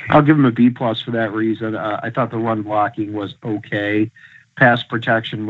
I'll 0.09 0.21
give 0.21 0.37
him 0.37 0.45
a 0.45 0.51
B 0.51 0.69
plus 0.69 1.01
for 1.01 1.11
that 1.11 1.33
reason. 1.33 1.75
Uh, 1.75 1.99
I 2.01 2.09
thought 2.09 2.31
the 2.31 2.37
run 2.37 2.61
blocking 2.61 3.13
was 3.13 3.35
okay. 3.43 4.11
Pass 4.55 4.83
protection 4.83 5.47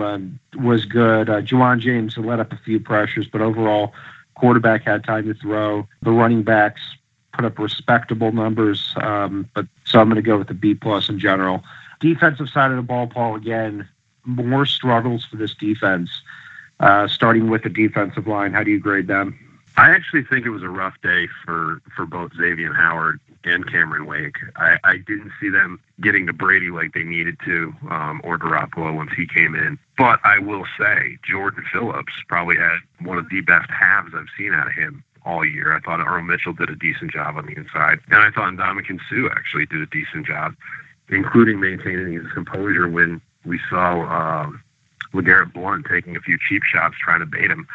was 0.56 0.86
good. 0.86 1.30
Uh, 1.30 1.42
Ja'Wuan 1.42 1.80
James 1.80 2.18
let 2.18 2.40
up 2.40 2.54
a 2.54 2.58
few 2.58 2.80
pressures, 2.80 3.28
but 3.28 3.42
overall, 3.42 3.94
quarterback 4.36 4.84
had 4.84 5.04
time 5.04 5.26
to 5.26 5.34
throw. 5.34 5.88
The 6.02 6.12
running 6.12 6.44
backs 6.44 6.82
put 7.34 7.46
up 7.46 7.60
respectable 7.60 8.32
numbers, 8.32 8.94
um, 8.98 9.50
but 9.54 9.68
so 9.86 10.00
I'm 10.00 10.08
going 10.08 10.16
to 10.16 10.22
go 10.22 10.38
with 10.38 10.48
the 10.48 10.54
B 10.54 10.74
plus 10.74 11.10
in 11.10 11.20
general. 11.20 11.64
Defensive 12.00 12.50
side 12.50 12.72
of 12.72 12.78
the 12.78 12.84
ball, 12.84 13.08
Paul. 13.08 13.36
Again, 13.36 13.88
more 14.26 14.66
struggles 14.66 15.26
for 15.26 15.36
this 15.36 15.54
defense. 15.54 16.10
Uh, 16.80 17.08
starting 17.08 17.50
with 17.50 17.64
the 17.64 17.70
defensive 17.70 18.28
line, 18.28 18.52
how 18.52 18.64
do 18.64 18.72
you 18.72 18.80
grade 18.80 19.08
them? 19.08 19.38
I 19.78 19.90
actually 19.90 20.24
think 20.24 20.46
it 20.46 20.50
was 20.50 20.64
a 20.64 20.70
rough 20.70 21.00
day 21.02 21.28
for 21.46 21.82
for 21.96 22.06
both 22.06 22.34
Xavier 22.36 22.68
and 22.68 22.76
Howard 22.76 23.20
and 23.46 23.70
Cameron 23.70 24.06
Wake. 24.06 24.38
I, 24.56 24.78
I 24.84 24.98
didn't 24.98 25.32
see 25.40 25.50
them 25.50 25.80
getting 26.02 26.28
to 26.28 26.34
Brady 26.34 26.70
like 26.70 26.94
they 26.94 27.04
needed 27.04 27.38
to, 27.46 27.74
um, 27.90 28.22
or 28.24 28.38
Garoppolo 28.38 28.96
once 28.96 29.12
he 29.16 29.28
came 29.28 29.56
in. 29.56 29.78
But 29.98 30.20
I 30.24 30.40
will 30.40 30.66
say, 30.80 31.18
Jordan 31.24 31.64
Phillips 31.72 32.14
probably 32.28 32.58
had 32.58 32.78
one 33.02 33.18
of 33.18 33.30
the 33.30 33.42
best 33.42 33.70
halves 33.70 34.14
I've 34.16 34.28
seen 34.38 34.54
out 34.54 34.68
of 34.68 34.74
him 34.74 35.04
all 35.26 35.46
year. 35.46 35.76
I 35.76 35.80
thought 35.80 36.06
Earl 36.06 36.24
Mitchell 36.24 36.54
did 36.54 36.70
a 36.70 36.76
decent 36.76 37.12
job 37.12 37.38
on 37.38 37.46
the 37.46 37.54
inside, 37.54 38.00
and 38.10 38.22
I 38.22 38.30
thought 38.32 38.54
Ndamukong 38.54 39.00
Suh 39.10 39.30
actually 39.32 39.66
did 39.66 39.82
a 39.82 39.88
decent 39.88 40.26
job, 40.26 40.56
including 41.10 41.60
maintaining 41.60 42.14
his 42.14 42.32
composure 42.34 42.90
when 42.90 43.22
we 43.46 43.60
saw 43.70 44.02
um, 44.04 44.62
LeGarrette 45.14 45.54
Blunt 45.54 45.86
taking 45.90 46.16
a 46.16 46.20
few 46.20 46.38
cheap 46.50 46.64
shots 46.64 46.96
trying 47.00 47.20
to 47.20 47.26
bait 47.26 47.52
him 47.52 47.68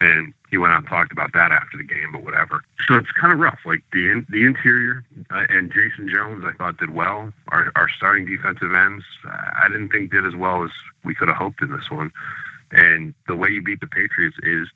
and 0.00 0.32
he 0.50 0.58
went 0.58 0.72
on 0.72 0.78
and 0.78 0.88
talked 0.88 1.12
about 1.12 1.32
that 1.34 1.52
after 1.52 1.76
the 1.76 1.84
game, 1.84 2.12
but 2.12 2.24
whatever. 2.24 2.62
So 2.88 2.96
it's 2.96 3.10
kind 3.12 3.32
of 3.32 3.38
rough. 3.38 3.60
Like 3.64 3.82
the 3.92 4.10
in, 4.10 4.26
the 4.30 4.44
interior 4.44 5.04
uh, 5.30 5.44
and 5.48 5.72
Jason 5.72 6.08
Jones, 6.08 6.44
I 6.44 6.52
thought 6.52 6.78
did 6.78 6.90
well. 6.90 7.32
Our 7.48 7.70
our 7.76 7.88
starting 7.88 8.26
defensive 8.26 8.74
ends, 8.74 9.04
I 9.24 9.68
didn't 9.68 9.90
think 9.90 10.10
did 10.10 10.26
as 10.26 10.34
well 10.34 10.64
as 10.64 10.70
we 11.04 11.14
could 11.14 11.28
have 11.28 11.36
hoped 11.36 11.62
in 11.62 11.70
this 11.70 11.90
one. 11.90 12.10
And 12.72 13.14
the 13.26 13.36
way 13.36 13.48
you 13.48 13.62
beat 13.62 13.80
the 13.80 13.86
Patriots 13.86 14.36
is 14.42 14.68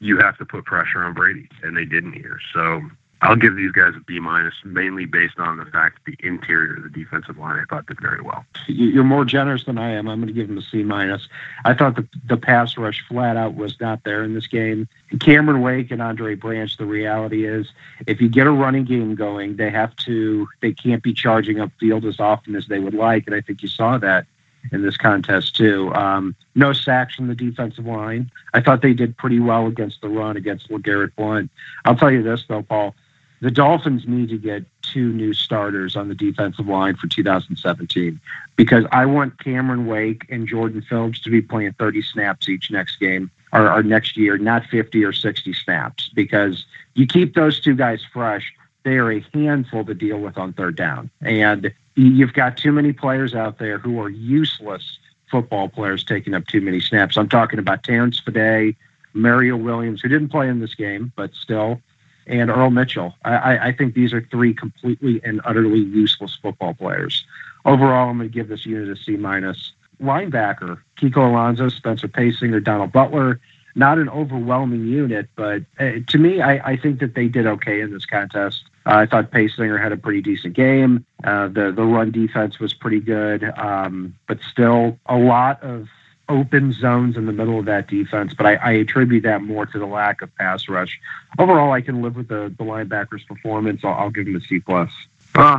you 0.00 0.18
have 0.18 0.36
to 0.38 0.44
put 0.44 0.64
pressure 0.64 1.02
on 1.04 1.14
Brady, 1.14 1.48
and 1.62 1.76
they 1.76 1.84
didn't 1.84 2.14
here. 2.14 2.38
So 2.52 2.82
I'll 3.22 3.36
give 3.36 3.56
these 3.56 3.72
guys 3.72 3.94
a 3.96 4.00
B 4.00 4.20
minus, 4.20 4.54
mainly 4.62 5.06
based 5.06 5.38
on 5.38 5.56
the 5.56 5.64
fact 5.64 6.00
that 6.04 6.16
the 6.18 6.26
interior 6.26 6.76
of 6.76 6.82
the 6.82 6.90
defensive 6.90 7.38
line 7.38 7.58
I 7.58 7.64
thought 7.64 7.86
did 7.86 7.98
very 8.00 8.20
well. 8.20 8.44
You're 8.66 9.04
more 9.04 9.24
generous 9.24 9.64
than 9.64 9.78
I 9.78 9.92
am. 9.92 10.06
I'm 10.06 10.20
going 10.20 10.28
to 10.28 10.34
give 10.34 10.48
them 10.48 10.58
a 10.58 10.62
C 10.62 10.82
minus. 10.82 11.26
I 11.64 11.72
thought 11.72 11.96
the 11.96 12.06
the 12.26 12.36
pass 12.36 12.76
rush 12.76 13.02
flat 13.08 13.38
out 13.38 13.54
was 13.54 13.80
not 13.80 14.04
there 14.04 14.22
in 14.22 14.34
this 14.34 14.46
game. 14.46 14.86
Cameron 15.18 15.62
Wake 15.62 15.90
and 15.90 16.02
Andre 16.02 16.34
Branch. 16.34 16.76
The 16.76 16.84
reality 16.84 17.46
is, 17.46 17.72
if 18.06 18.20
you 18.20 18.28
get 18.28 18.46
a 18.46 18.50
running 18.50 18.84
game 18.84 19.14
going, 19.14 19.56
they 19.56 19.70
have 19.70 19.96
to. 19.96 20.46
They 20.60 20.72
can't 20.72 21.02
be 21.02 21.14
charging 21.14 21.58
up 21.58 21.70
field 21.80 22.04
as 22.04 22.20
often 22.20 22.54
as 22.54 22.66
they 22.66 22.80
would 22.80 22.94
like, 22.94 23.26
and 23.26 23.34
I 23.34 23.40
think 23.40 23.62
you 23.62 23.68
saw 23.68 23.96
that 23.96 24.26
in 24.72 24.82
this 24.82 24.96
contest 24.96 25.56
too. 25.56 25.94
Um, 25.94 26.34
no 26.54 26.72
sacks 26.72 27.14
from 27.14 27.28
the 27.28 27.34
defensive 27.34 27.86
line. 27.86 28.30
I 28.52 28.60
thought 28.60 28.82
they 28.82 28.92
did 28.92 29.16
pretty 29.16 29.40
well 29.40 29.66
against 29.66 30.00
the 30.00 30.08
run 30.08 30.36
against 30.36 30.68
LeGarrette 30.70 31.14
Blunt. 31.16 31.50
I'll 31.84 31.96
tell 31.96 32.10
you 32.10 32.22
this 32.22 32.44
though, 32.48 32.62
Paul. 32.62 32.94
The 33.40 33.50
Dolphins 33.50 34.06
need 34.06 34.30
to 34.30 34.38
get 34.38 34.64
two 34.82 35.12
new 35.12 35.34
starters 35.34 35.94
on 35.96 36.08
the 36.08 36.14
defensive 36.14 36.66
line 36.66 36.96
for 36.96 37.06
2017 37.06 38.18
because 38.56 38.84
I 38.92 39.04
want 39.04 39.42
Cameron 39.42 39.86
Wake 39.86 40.24
and 40.30 40.48
Jordan 40.48 40.82
Phillips 40.82 41.20
to 41.20 41.30
be 41.30 41.42
playing 41.42 41.74
30 41.74 42.02
snaps 42.02 42.48
each 42.48 42.70
next 42.70 42.96
game 42.96 43.30
or, 43.52 43.70
or 43.70 43.82
next 43.82 44.16
year, 44.16 44.38
not 44.38 44.64
50 44.66 45.04
or 45.04 45.12
60 45.12 45.52
snaps 45.52 46.10
because 46.14 46.64
you 46.94 47.06
keep 47.06 47.34
those 47.34 47.60
two 47.60 47.74
guys 47.74 48.02
fresh. 48.10 48.52
They 48.84 48.96
are 48.96 49.12
a 49.12 49.24
handful 49.34 49.84
to 49.84 49.94
deal 49.94 50.18
with 50.18 50.38
on 50.38 50.52
third 50.52 50.76
down. 50.76 51.10
And 51.20 51.72
you've 51.94 52.32
got 52.32 52.56
too 52.56 52.72
many 52.72 52.92
players 52.92 53.34
out 53.34 53.58
there 53.58 53.78
who 53.78 54.00
are 54.00 54.08
useless 54.08 54.98
football 55.30 55.68
players 55.68 56.04
taking 56.04 56.34
up 56.34 56.46
too 56.46 56.60
many 56.60 56.80
snaps. 56.80 57.16
I'm 57.16 57.28
talking 57.28 57.58
about 57.58 57.82
Terrence 57.82 58.18
Fede, 58.20 58.76
Mario 59.12 59.56
Williams, 59.56 60.00
who 60.00 60.08
didn't 60.08 60.28
play 60.28 60.48
in 60.48 60.60
this 60.60 60.74
game, 60.74 61.12
but 61.16 61.34
still, 61.34 61.80
and 62.26 62.50
Earl 62.50 62.70
Mitchell. 62.70 63.14
I, 63.24 63.68
I 63.68 63.72
think 63.72 63.94
these 63.94 64.12
are 64.12 64.26
three 64.30 64.52
completely 64.52 65.20
and 65.24 65.40
utterly 65.44 65.80
useless 65.80 66.36
football 66.40 66.74
players. 66.74 67.24
Overall, 67.64 68.10
I'm 68.10 68.18
going 68.18 68.28
to 68.28 68.34
give 68.34 68.48
this 68.48 68.66
unit 68.66 68.88
a 68.88 69.00
C 69.00 69.16
minus. 69.16 69.72
Linebacker, 70.02 70.78
Kiko 71.00 71.28
Alonso, 71.28 71.68
Spencer 71.68 72.08
Paysinger, 72.08 72.62
Donald 72.62 72.92
Butler. 72.92 73.40
Not 73.74 73.98
an 73.98 74.08
overwhelming 74.08 74.86
unit, 74.86 75.28
but 75.36 75.62
uh, 75.78 75.92
to 76.06 76.18
me, 76.18 76.40
I, 76.40 76.72
I 76.72 76.76
think 76.76 77.00
that 77.00 77.14
they 77.14 77.28
did 77.28 77.46
okay 77.46 77.82
in 77.82 77.92
this 77.92 78.06
contest. 78.06 78.62
Uh, 78.86 78.94
I 78.94 79.06
thought 79.06 79.30
Paysinger 79.30 79.80
had 79.82 79.92
a 79.92 79.98
pretty 79.98 80.22
decent 80.22 80.54
game. 80.54 81.04
Uh, 81.24 81.48
the 81.48 81.72
the 81.72 81.82
run 81.84 82.10
defense 82.10 82.58
was 82.58 82.72
pretty 82.72 83.00
good, 83.00 83.44
um, 83.58 84.14
but 84.26 84.38
still 84.50 84.98
a 85.06 85.16
lot 85.16 85.62
of 85.62 85.88
open 86.28 86.72
zones 86.72 87.16
in 87.16 87.26
the 87.26 87.32
middle 87.32 87.58
of 87.58 87.64
that 87.66 87.88
defense. 87.88 88.34
But 88.34 88.46
I, 88.46 88.54
I 88.56 88.72
attribute 88.72 89.22
that 89.22 89.42
more 89.42 89.66
to 89.66 89.78
the 89.78 89.86
lack 89.86 90.22
of 90.22 90.34
pass 90.36 90.68
rush. 90.68 90.98
Overall, 91.38 91.72
I 91.72 91.80
can 91.80 92.02
live 92.02 92.16
with 92.16 92.28
the, 92.28 92.52
the 92.56 92.64
linebackers' 92.64 93.26
performance. 93.26 93.82
I'll, 93.84 93.94
I'll 93.94 94.10
give 94.10 94.26
them 94.26 94.36
a 94.36 94.40
C 94.40 94.60
plus. 94.60 94.90
Uh, 95.34 95.58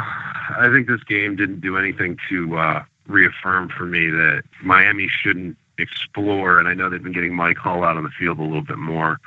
I 0.57 0.69
think 0.73 0.87
this 0.87 1.03
game 1.03 1.35
didn't 1.35 1.61
do 1.61 1.77
anything 1.77 2.17
to 2.29 2.57
uh, 2.57 2.83
reaffirm 3.07 3.69
for 3.69 3.85
me 3.85 4.09
that 4.09 4.43
Miami 4.63 5.07
shouldn't 5.07 5.57
explore. 5.77 6.59
And 6.59 6.67
I 6.67 6.73
know 6.73 6.89
they've 6.89 7.01
been 7.01 7.11
getting 7.11 7.35
Mike 7.35 7.57
Hull 7.57 7.83
out 7.83 7.97
on 7.97 8.03
the 8.03 8.09
field 8.09 8.39
a 8.39 8.43
little 8.43 8.61
bit 8.61 8.77
more 8.77 9.19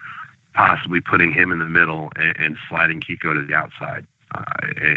possibly 0.52 1.00
putting 1.00 1.32
him 1.32 1.52
in 1.52 1.61
the 1.61 1.64
middle 1.64 2.11
and, 2.16 2.37
and 2.38 2.56
sliding 2.68 3.00
Kiko 3.00 3.35
to 3.35 3.47
the 3.47 3.54
outside 3.54 4.04
uh, 4.35 4.45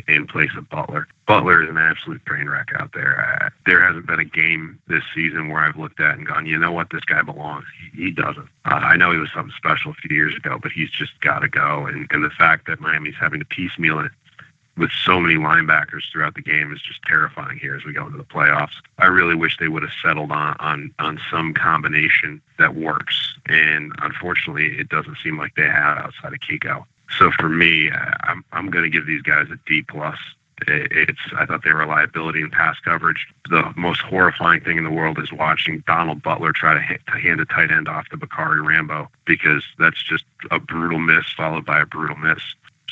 in, 0.07 0.27
place 0.27 0.51
of 0.57 0.69
Butler. 0.69 1.07
Butler 1.27 1.63
is 1.63 1.69
an 1.69 1.77
absolute 1.77 2.25
train 2.25 2.47
wreck 2.49 2.69
out 2.77 2.91
there. 2.93 3.19
Uh, 3.19 3.49
there 3.65 3.83
hasn't 3.83 4.07
been 4.07 4.19
a 4.19 4.25
game 4.25 4.79
this 4.87 5.03
season 5.13 5.49
where 5.49 5.63
I've 5.63 5.77
looked 5.77 5.99
at 5.99 6.17
and 6.17 6.27
gone, 6.27 6.45
you 6.45 6.57
know 6.57 6.71
what, 6.71 6.89
this 6.89 7.03
guy 7.05 7.21
belongs. 7.21 7.65
He, 7.93 8.05
he 8.05 8.11
doesn't. 8.11 8.47
Uh, 8.65 8.73
I 8.73 8.95
know 8.95 9.11
he 9.11 9.17
was 9.17 9.29
something 9.33 9.53
special 9.57 9.91
a 9.91 9.95
few 9.95 10.15
years 10.15 10.35
ago, 10.35 10.59
but 10.61 10.71
he's 10.71 10.89
just 10.89 11.19
got 11.21 11.39
to 11.39 11.49
go. 11.49 11.85
And, 11.85 12.07
and 12.11 12.23
the 12.23 12.29
fact 12.29 12.67
that 12.67 12.79
Miami's 12.79 13.15
having 13.19 13.39
to 13.39 13.45
piecemeal 13.45 13.99
it 13.99 14.11
with 14.75 14.91
so 14.91 15.19
many 15.19 15.35
linebackers 15.35 16.01
throughout 16.11 16.33
the 16.35 16.41
game 16.41 16.73
is 16.73 16.81
just 16.81 17.01
terrifying 17.03 17.59
here 17.59 17.75
as 17.75 17.85
we 17.85 17.93
go 17.93 18.05
into 18.05 18.17
the 18.17 18.23
playoffs. 18.23 18.73
I 18.97 19.05
really 19.05 19.35
wish 19.35 19.57
they 19.57 19.67
would 19.67 19.83
have 19.83 19.91
settled 20.03 20.31
on 20.31 20.55
on, 20.59 20.93
on 20.99 21.19
some 21.29 21.53
combination 21.53 22.41
that 22.57 22.75
works, 22.75 23.35
and 23.47 23.91
unfortunately, 24.01 24.79
it 24.79 24.89
doesn't 24.89 25.17
seem 25.23 25.37
like 25.37 25.55
they 25.55 25.67
have 25.67 25.97
outside 25.99 26.33
of 26.33 26.39
Kiko. 26.39 26.85
So 27.17 27.31
for 27.31 27.49
me, 27.49 27.89
I'm 27.91 28.43
I'm 28.51 28.69
going 28.69 28.83
to 28.83 28.89
give 28.89 29.05
these 29.05 29.21
guys 29.21 29.47
a 29.51 29.57
D 29.67 29.83
plus. 29.83 30.17
It's 30.67 31.19
I 31.35 31.45
thought 31.45 31.63
they 31.63 31.73
were 31.73 31.81
a 31.81 31.87
liability 31.87 32.41
in 32.41 32.49
pass 32.49 32.77
coverage. 32.79 33.27
The 33.49 33.73
most 33.75 34.01
horrifying 34.01 34.61
thing 34.61 34.77
in 34.77 34.83
the 34.83 34.91
world 34.91 35.19
is 35.19 35.31
watching 35.31 35.83
Donald 35.85 36.21
Butler 36.21 36.53
try 36.53 36.73
to, 36.73 36.97
to 36.97 37.19
hand 37.19 37.41
a 37.41 37.45
tight 37.45 37.71
end 37.71 37.87
off 37.87 38.07
to 38.09 38.17
Bacarri 38.17 38.65
Rambo 38.65 39.09
because 39.25 39.63
that's 39.77 40.01
just 40.01 40.25
a 40.51 40.59
brutal 40.59 40.99
miss 40.99 41.25
followed 41.35 41.65
by 41.65 41.81
a 41.81 41.85
brutal 41.85 42.15
miss. 42.15 42.41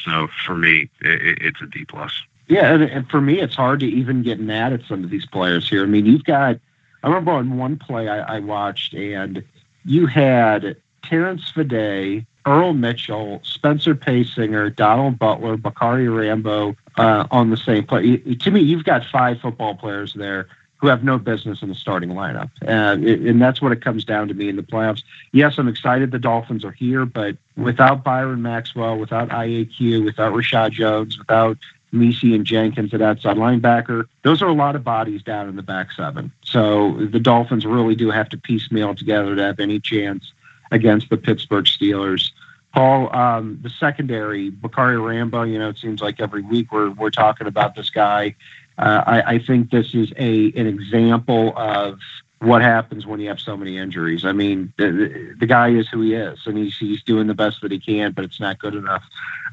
So 0.04 0.28
for 0.46 0.56
me, 0.56 0.90
it, 1.02 1.38
it's 1.42 1.62
a 1.62 1.68
D 1.68 1.86
plus. 1.86 2.12
Yeah, 2.48 2.74
and, 2.74 2.84
and, 2.84 3.10
for 3.10 3.22
me, 3.22 3.40
it's 3.40 3.56
hard 3.56 3.80
to 3.80 3.86
even 3.86 4.24
get 4.24 4.40
mad 4.40 4.74
at 4.74 4.84
some 4.84 5.06
of 5.06 5.10
these 5.10 5.26
players 5.26 5.70
here. 5.70 5.84
I 5.84 5.86
mean, 5.86 6.06
you've 6.06 6.26
got. 6.26 6.60
I 7.04 7.08
remember 7.08 7.32
on 7.32 7.58
one 7.58 7.78
play 7.78 8.10
I, 8.10 8.36
I 8.36 8.40
watched, 8.40 8.94
and 8.94 9.44
you 9.86 10.06
had 10.06 10.76
Terrence 11.04 11.50
Fede, 11.50 12.26
Earl 12.46 12.74
Mitchell, 12.74 13.42
Spencer 13.44 13.96
Paysinger, 13.96 14.76
Donald 14.76 15.20
Butler, 15.20 15.58
Bacarri 15.58 16.14
Rambo 16.16 16.76
uh, 16.98 17.28
on 17.32 17.50
the 17.50 17.58
same 17.58 17.86
play. 17.86 18.18
To 18.18 18.52
me, 18.52 18.62
you've 18.62 18.84
got 18.84 19.06
five 19.06 19.40
football 19.40 19.76
players 19.76 20.14
there 20.14 20.48
who 20.82 20.88
have 20.88 21.04
no 21.04 21.20
business 21.20 21.62
in 21.62 21.70
the 21.70 21.76
starting 21.76 22.10
lineup. 22.10 22.50
And, 22.64 23.06
and 23.06 23.40
that's 23.40 23.62
what 23.62 23.72
it 23.72 23.84
comes 23.84 24.04
down 24.04 24.28
to 24.30 24.34
me 24.34 24.50
in 24.50 24.56
the 24.56 24.64
playoffs. 24.64 25.04
Yes, 25.32 25.60
I'm 25.60 25.68
excited 25.68 26.10
the 26.10 26.18
Dolphins 26.18 26.66
are 26.66 26.72
here, 26.72 27.06
but 27.06 27.38
without 27.56 28.04
Byron 28.04 28.42
Maxwell, 28.42 28.98
without 28.98 29.30
IAQ, 29.30 30.04
without 30.04 30.34
Reshad 30.34 30.72
Jones, 30.72 31.20
without 31.20 31.58
Misi 31.92 32.34
and 32.34 32.46
Jenkins 32.46 32.96
at 32.96 33.02
outside 33.02 33.38
linebacker, 33.38 34.08
those 34.24 34.42
are 34.42 34.48
a 34.48 34.54
lot 34.54 34.76
of 34.76 34.84
bodies 34.84 35.22
down 35.22 35.48
in 35.48 35.56
the 35.56 35.62
back 35.62 35.92
seven. 35.92 36.32
So 36.44 36.94
the 36.94 37.20
Dolphins 37.20 37.66
really 37.66 37.96
do 37.96 38.10
have 38.10 38.30
to 38.30 38.38
piecemeal 38.38 38.96
together 38.96 39.36
to 39.36 39.42
have 39.44 39.60
any 39.60 39.80
chance 39.80 40.34
against 40.72 41.10
the 41.10 41.18
Pittsburgh 41.18 41.66
Steelers. 41.66 42.32
Paul, 42.74 43.14
um, 43.16 43.60
the 43.62 43.70
secondary, 43.70 44.50
Bacarri 44.50 45.04
Rambo, 45.06 45.44
you 45.44 45.60
know, 45.60 45.70
it 45.70 45.78
seems 45.78 46.02
like 46.02 46.20
every 46.20 46.42
week 46.42 46.72
we're, 46.72 46.92
we're 46.92 47.10
talking 47.10 47.48
about 47.48 47.76
this 47.76 47.90
guy. 47.90 48.36
Uh, 48.78 49.04
I, 49.06 49.22
I, 49.34 49.40
think 49.40 49.70
this 49.70 49.94
is 49.94 50.14
a 50.18 50.54
an 50.54 50.66
example 50.66 51.54
of 51.58 52.00
what 52.40 52.62
happens 52.62 53.06
when 53.06 53.20
you 53.20 53.28
have 53.28 53.40
so 53.40 53.56
many 53.56 53.78
injuries. 53.78 54.26
I 54.26 54.32
mean, 54.32 54.74
the, 54.78 54.92
the, 54.92 55.36
the, 55.42 55.46
guy 55.46 55.70
is 55.70 55.88
who 55.90 56.02
he 56.02 56.14
is, 56.16 56.40
and 56.46 56.58
he's 56.58 56.76
he's 56.78 57.04
doing 57.04 57.28
the 57.28 57.36
best 57.36 57.62
that 57.62 57.72
he 57.72 57.80
can, 57.80 58.14
but 58.14 58.24
it's 58.26 58.40
not 58.40 58.58
good 58.58 58.74
enough. 58.74 59.04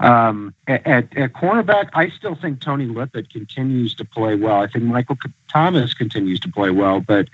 Um, 0.00 0.54
at, 0.66 0.86
at, 0.86 1.32
cornerback, 1.34 1.90
I 1.92 2.08
still 2.10 2.36
think 2.36 2.60
Tony 2.60 2.86
Lippett 2.86 3.30
continues 3.30 3.94
to 3.96 4.04
play 4.04 4.36
well. 4.36 4.62
I 4.62 4.68
think 4.68 4.84
Michael 4.84 5.18
Thomas 5.52 5.92
continues 5.92 6.40
to 6.40 6.48
play 6.48 6.70
well, 6.70 7.00
but 7.00 7.28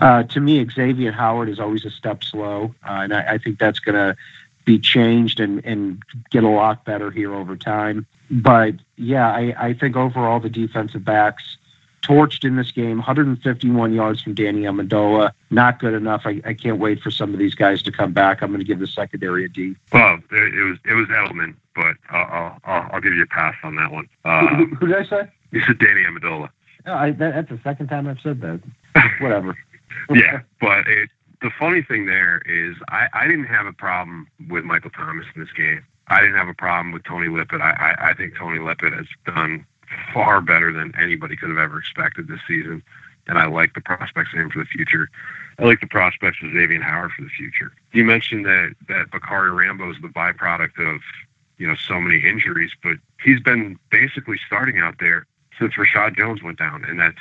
uh, 0.00 0.22
to 0.24 0.40
me, 0.40 0.64
Xavien 0.64 1.12
Howard 1.12 1.48
is 1.48 1.58
always 1.58 1.84
a 1.84 1.90
step 1.90 2.24
slow, 2.24 2.74
uh, 2.88 2.92
and 3.02 3.14
I, 3.14 3.34
I 3.34 3.38
think 3.38 3.58
that's 3.58 3.78
going 3.78 3.94
to 3.94 4.16
be 4.64 4.78
changed 4.78 5.40
and, 5.40 5.64
and 5.64 6.02
get 6.30 6.44
a 6.44 6.48
lot 6.48 6.84
better 6.84 7.10
here 7.10 7.34
over 7.34 7.56
time. 7.56 8.06
But 8.30 8.74
yeah, 8.96 9.30
I, 9.30 9.54
I 9.58 9.74
think 9.74 9.96
overall 9.96 10.40
the 10.40 10.50
defensive 10.50 11.04
backs 11.04 11.56
torched 12.02 12.44
in 12.44 12.56
this 12.56 12.70
game. 12.70 12.98
151 12.98 13.92
yards 13.92 14.22
from 14.22 14.34
Danny 14.34 14.62
Amendola, 14.62 15.32
not 15.50 15.78
good 15.78 15.94
enough. 15.94 16.22
I, 16.24 16.40
I 16.44 16.54
can't 16.54 16.78
wait 16.78 17.00
for 17.00 17.10
some 17.10 17.32
of 17.32 17.38
these 17.38 17.54
guys 17.54 17.82
to 17.82 17.92
come 17.92 18.12
back. 18.12 18.42
I'm 18.42 18.48
going 18.48 18.60
to 18.60 18.66
give 18.66 18.78
the 18.78 18.86
secondary 18.86 19.44
a 19.44 19.48
D. 19.48 19.74
Well, 19.92 20.18
it 20.30 20.64
was 20.64 20.78
it 20.84 20.94
was 20.94 21.08
Edelman, 21.08 21.54
but 21.74 21.96
I'll 22.10 22.58
I'll, 22.64 22.90
I'll 22.92 23.00
give 23.00 23.14
you 23.14 23.22
a 23.22 23.26
pass 23.26 23.54
on 23.62 23.76
that 23.76 23.90
one. 23.90 24.08
Uh, 24.24 24.46
who, 24.48 24.66
who, 24.66 24.86
did 24.86 24.96
I 24.96 25.04
say? 25.04 25.30
You 25.50 25.62
said 25.62 25.78
Danny 25.78 26.02
Amendola. 26.02 26.50
No, 26.86 26.94
I, 26.94 27.10
that, 27.12 27.34
that's 27.34 27.48
the 27.48 27.60
second 27.64 27.88
time 27.88 28.06
I've 28.06 28.20
said 28.20 28.40
that. 28.40 28.60
Whatever. 29.20 29.56
Yeah, 30.10 30.40
but 30.60 30.86
it, 30.86 31.10
the 31.42 31.50
funny 31.58 31.82
thing 31.82 32.06
there 32.06 32.42
is 32.46 32.76
I, 32.88 33.08
I 33.12 33.26
didn't 33.26 33.46
have 33.46 33.66
a 33.66 33.72
problem 33.72 34.28
with 34.48 34.64
Michael 34.64 34.90
Thomas 34.90 35.26
in 35.34 35.40
this 35.40 35.52
game. 35.52 35.84
I 36.08 36.20
didn't 36.20 36.36
have 36.36 36.48
a 36.48 36.54
problem 36.54 36.92
with 36.92 37.04
Tony 37.04 37.28
Lippett. 37.28 37.60
I, 37.60 37.70
I, 37.70 38.10
I 38.10 38.14
think 38.14 38.36
Tony 38.36 38.58
Lippett 38.58 38.92
has 38.94 39.06
done 39.26 39.66
far 40.12 40.40
better 40.40 40.72
than 40.72 40.94
anybody 40.98 41.36
could 41.36 41.50
have 41.50 41.58
ever 41.58 41.78
expected 41.78 42.28
this 42.28 42.40
season. 42.46 42.82
And 43.26 43.38
I 43.38 43.46
like 43.46 43.74
the 43.74 43.80
prospects 43.82 44.32
of 44.32 44.40
him 44.40 44.50
for 44.50 44.60
the 44.60 44.64
future. 44.64 45.10
I 45.58 45.64
like 45.64 45.80
the 45.80 45.86
prospects 45.86 46.38
of 46.42 46.50
Xavien 46.50 46.82
Howard 46.82 47.12
for 47.12 47.22
the 47.22 47.28
future. 47.28 47.72
You 47.92 48.04
mentioned 48.04 48.46
that 48.46 48.74
that 48.88 49.10
Bacarri 49.10 49.54
Rambo 49.54 49.90
is 49.90 49.96
the 50.00 50.08
byproduct 50.08 50.78
of 50.78 51.02
you 51.58 51.66
know 51.66 51.74
so 51.74 52.00
many 52.00 52.26
injuries, 52.26 52.72
but 52.82 52.94
he's 53.22 53.40
been 53.40 53.78
basically 53.90 54.38
starting 54.46 54.78
out 54.78 54.94
there 54.98 55.26
since 55.58 55.74
Reshad 55.74 56.16
Jones 56.16 56.42
went 56.42 56.58
down, 56.58 56.84
and 56.84 56.98
that's 56.98 57.18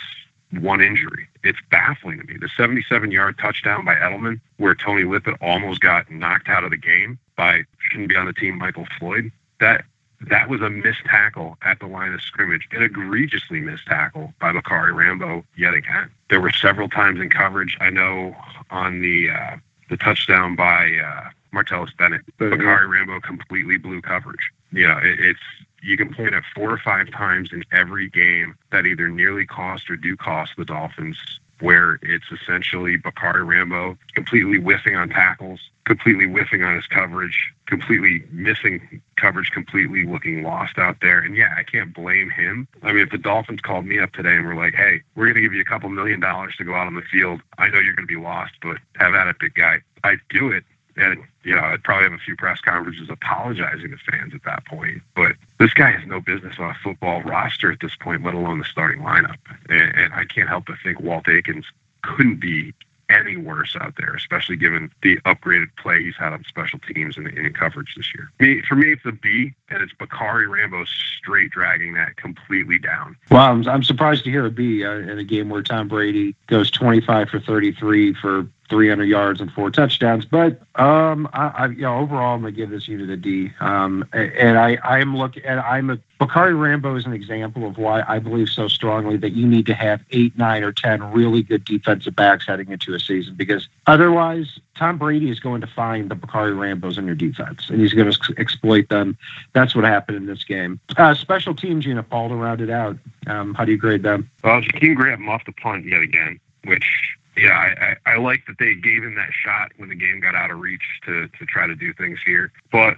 one 0.51 0.81
injury. 0.81 1.27
It's 1.43 1.59
baffling 1.69 2.19
to 2.19 2.25
me. 2.25 2.37
The 2.37 2.49
77 2.55 3.11
yard 3.11 3.37
touchdown 3.37 3.85
by 3.85 3.95
Edelman, 3.95 4.39
where 4.57 4.75
Tony 4.75 5.03
Lippett 5.03 5.35
almost 5.41 5.81
got 5.81 6.09
knocked 6.09 6.49
out 6.49 6.63
of 6.63 6.71
the 6.71 6.77
game 6.77 7.19
by 7.35 7.63
shouldn't 7.79 8.09
be 8.09 8.15
on 8.15 8.25
the 8.25 8.33
team 8.33 8.57
Michael 8.57 8.87
Floyd. 8.97 9.31
That 9.59 9.83
that 10.21 10.49
was 10.49 10.61
a 10.61 10.69
missed 10.69 11.05
tackle 11.05 11.57
at 11.61 11.79
the 11.79 11.85
line 11.85 12.13
of 12.13 12.21
scrimmage, 12.21 12.67
an 12.71 12.81
egregiously 12.81 13.59
missed 13.59 13.85
tackle 13.85 14.33
by 14.39 14.51
Bacarri 14.51 14.95
Rambo 14.95 15.45
yet 15.55 15.73
again. 15.73 16.09
There 16.29 16.41
were 16.41 16.51
several 16.51 16.89
times 16.89 17.19
in 17.19 17.29
coverage. 17.29 17.77
I 17.79 17.89
know 17.89 18.35
on 18.71 19.01
the 19.01 19.29
uh, 19.29 19.57
the 19.89 19.97
touchdown 19.97 20.55
by 20.55 20.97
uh, 20.97 21.29
Martellus 21.53 21.95
Bennett, 21.97 22.21
Bacarri 22.39 22.89
Rambo 22.89 23.19
completely 23.21 23.77
blew 23.77 24.01
coverage. 24.01 24.51
You 24.71 24.87
know, 24.87 24.97
it, 24.97 25.19
it's 25.19 25.39
you 25.81 25.97
can 25.97 26.13
point 26.13 26.33
at 26.33 26.43
four 26.55 26.71
or 26.71 26.77
five 26.77 27.11
times 27.11 27.51
in 27.51 27.63
every 27.71 28.09
game 28.09 28.55
that 28.71 28.85
either 28.85 29.07
nearly 29.07 29.45
cost 29.45 29.89
or 29.89 29.95
do 29.95 30.15
cost 30.15 30.53
the 30.57 30.65
Dolphins 30.65 31.17
where 31.59 31.99
it's 32.01 32.25
essentially 32.31 32.97
Bacarri 32.97 33.45
Rambo 33.45 33.97
completely 34.13 34.57
whiffing 34.57 34.95
on 34.95 35.09
tackles, 35.09 35.59
completely 35.85 36.25
whiffing 36.25 36.63
on 36.63 36.75
his 36.75 36.85
coverage, 36.87 37.53
completely 37.65 38.23
missing 38.31 39.01
coverage, 39.15 39.49
completely 39.51 40.05
looking 40.05 40.43
lost 40.43 40.77
out 40.77 40.97
there. 41.01 41.19
And 41.19 41.35
yeah, 41.35 41.53
I 41.57 41.63
can't 41.63 41.93
blame 41.93 42.29
him. 42.29 42.67
I 42.83 42.91
mean, 42.91 43.01
if 43.01 43.09
the 43.09 43.17
Dolphins 43.17 43.61
called 43.61 43.85
me 43.85 43.99
up 43.99 44.13
today 44.13 44.35
and 44.35 44.45
were 44.45 44.55
like, 44.55 44.75
hey, 44.75 45.01
we're 45.15 45.25
going 45.25 45.35
to 45.35 45.41
give 45.41 45.53
you 45.53 45.61
a 45.61 45.65
couple 45.65 45.89
million 45.89 46.19
dollars 46.19 46.55
to 46.57 46.63
go 46.63 46.75
out 46.75 46.87
on 46.87 46.95
the 46.95 47.01
field, 47.01 47.41
I 47.57 47.69
know 47.69 47.79
you're 47.79 47.95
going 47.95 48.07
to 48.07 48.13
be 48.13 48.21
lost, 48.21 48.53
but 48.61 48.77
have 48.95 49.15
at 49.15 49.27
it, 49.27 49.39
big 49.39 49.55
guy. 49.55 49.81
I'd 50.03 50.19
do 50.29 50.51
it. 50.51 50.63
And, 50.97 51.23
you 51.43 51.55
know, 51.55 51.61
I'd 51.61 51.83
probably 51.83 52.05
have 52.09 52.13
a 52.13 52.23
few 52.23 52.35
press 52.35 52.59
conferences 52.59 53.09
apologizing 53.09 53.91
to 53.91 53.97
fans 54.11 54.33
at 54.33 54.43
that 54.43 54.65
point. 54.65 55.01
But 55.15 55.33
this 55.59 55.73
guy 55.73 55.91
has 55.91 56.07
no 56.07 56.19
business 56.19 56.55
on 56.59 56.71
a 56.71 56.75
football 56.83 57.21
roster 57.21 57.71
at 57.71 57.79
this 57.81 57.95
point, 57.95 58.23
let 58.23 58.33
alone 58.33 58.59
the 58.59 58.65
starting 58.65 59.01
lineup. 59.01 59.37
And, 59.69 59.95
and 59.95 60.13
I 60.13 60.25
can't 60.25 60.49
help 60.49 60.65
but 60.65 60.75
think 60.83 60.99
Walt 60.99 61.29
Aikens 61.29 61.65
couldn't 62.01 62.39
be 62.39 62.73
any 63.09 63.37
worse 63.37 63.75
out 63.79 63.93
there, 63.97 64.13
especially 64.15 64.55
given 64.55 64.91
the 65.01 65.17
upgraded 65.25 65.67
play 65.77 66.03
he's 66.03 66.15
had 66.17 66.33
on 66.33 66.43
special 66.45 66.79
teams 66.79 67.17
and 67.17 67.27
in 67.27 67.53
coverage 67.53 67.93
this 67.95 68.13
year. 68.13 68.29
Me, 68.39 68.61
for 68.67 68.75
me, 68.75 68.91
it's 68.91 69.05
a 69.05 69.11
B, 69.11 69.53
and 69.69 69.81
it's 69.81 69.93
Bacarri 69.93 70.49
Rambo 70.49 70.83
straight 70.85 71.51
dragging 71.51 71.93
that 71.93 72.17
completely 72.17 72.79
down. 72.79 73.15
Well, 73.31 73.45
I'm, 73.45 73.67
I'm 73.67 73.83
surprised 73.83 74.23
to 74.25 74.29
hear 74.29 74.45
a 74.45 74.51
B 74.51 74.83
uh, 74.83 74.91
in 74.91 75.17
a 75.17 75.23
game 75.23 75.49
where 75.49 75.63
Tom 75.63 75.87
Brady 75.87 76.35
goes 76.47 76.69
25 76.71 77.29
for 77.29 77.39
33 77.39 78.13
for 78.15 78.47
300 78.69 79.05
yards 79.05 79.41
and 79.41 79.51
four 79.51 79.71
touchdowns. 79.71 80.25
But 80.25 80.61
um, 80.75 81.29
I, 81.33 81.47
I, 81.47 81.67
you 81.67 81.81
know, 81.81 81.99
overall, 81.99 82.35
I'm 82.35 82.41
gonna 82.41 82.51
give 82.51 82.69
this 82.69 82.87
unit 82.87 83.09
a 83.09 83.17
D. 83.17 83.51
Um, 83.59 84.05
and 84.13 84.57
I, 84.57 84.77
I'm 84.83 85.15
looking, 85.15 85.45
and 85.45 85.59
I'm 85.59 85.89
a 85.89 85.99
Bacarri 86.19 86.59
Rambo 86.59 86.95
is 86.95 87.05
an 87.05 87.13
example 87.13 87.67
of 87.67 87.77
why 87.77 88.03
I 88.07 88.17
believe 88.17 88.49
so 88.49 88.67
strongly 88.67 89.17
that 89.17 89.31
you 89.31 89.47
need 89.47 89.67
to 89.67 89.75
have 89.75 90.01
eight, 90.11 90.35
nine, 90.35 90.63
or 90.63 90.71
ten 90.71 91.03
really 91.11 91.43
good 91.43 91.63
defensive 91.63 92.15
backs 92.15 92.47
heading 92.47 92.71
into 92.71 92.95
a 92.95 92.99
season 92.99 93.35
because 93.35 93.67
otherwise, 93.85 94.59
Tom 94.75 94.97
Brady 94.97 95.29
is 95.29 95.39
going 95.39 95.61
to 95.61 95.67
find 95.67 96.09
the 96.09 96.15
Bacarri 96.15 96.55
Rambos 96.55 96.97
in 96.97 97.05
your 97.05 97.15
defense 97.15 97.69
and 97.69 97.79
he's 97.79 97.93
going 97.93 98.11
to 98.11 98.33
exploit 98.37 98.89
them. 98.89 99.17
That's 99.53 99.75
what 99.75 99.85
happened 99.85 100.17
in 100.17 100.25
this 100.25 100.43
game. 100.43 100.79
Uh, 100.97 101.13
special 101.13 101.53
teams, 101.53 101.85
know, 101.85 102.03
Paul 102.03 102.29
to 102.29 102.35
round 102.35 102.61
it 102.61 102.69
out. 102.69 102.97
Um, 103.27 103.53
how 103.53 103.65
do 103.65 103.71
you 103.71 103.77
grade 103.77 104.03
them? 104.03 104.29
Well, 104.43 104.61
Jakeem 104.61 104.95
Grant 104.95 105.27
off 105.27 105.45
the 105.45 105.51
punt 105.51 105.85
yet 105.85 106.01
again, 106.01 106.39
which 106.65 107.16
yeah, 107.37 107.51
I, 107.51 108.11
I, 108.11 108.13
I 108.13 108.17
like 108.17 108.45
that 108.47 108.57
they 108.59 108.75
gave 108.75 109.03
him 109.03 109.15
that 109.15 109.29
shot 109.31 109.71
when 109.77 109.89
the 109.89 109.95
game 109.95 110.19
got 110.19 110.35
out 110.35 110.51
of 110.51 110.59
reach 110.59 110.81
to 111.05 111.27
to 111.27 111.45
try 111.45 111.67
to 111.67 111.75
do 111.75 111.93
things 111.93 112.19
here. 112.25 112.51
But 112.71 112.97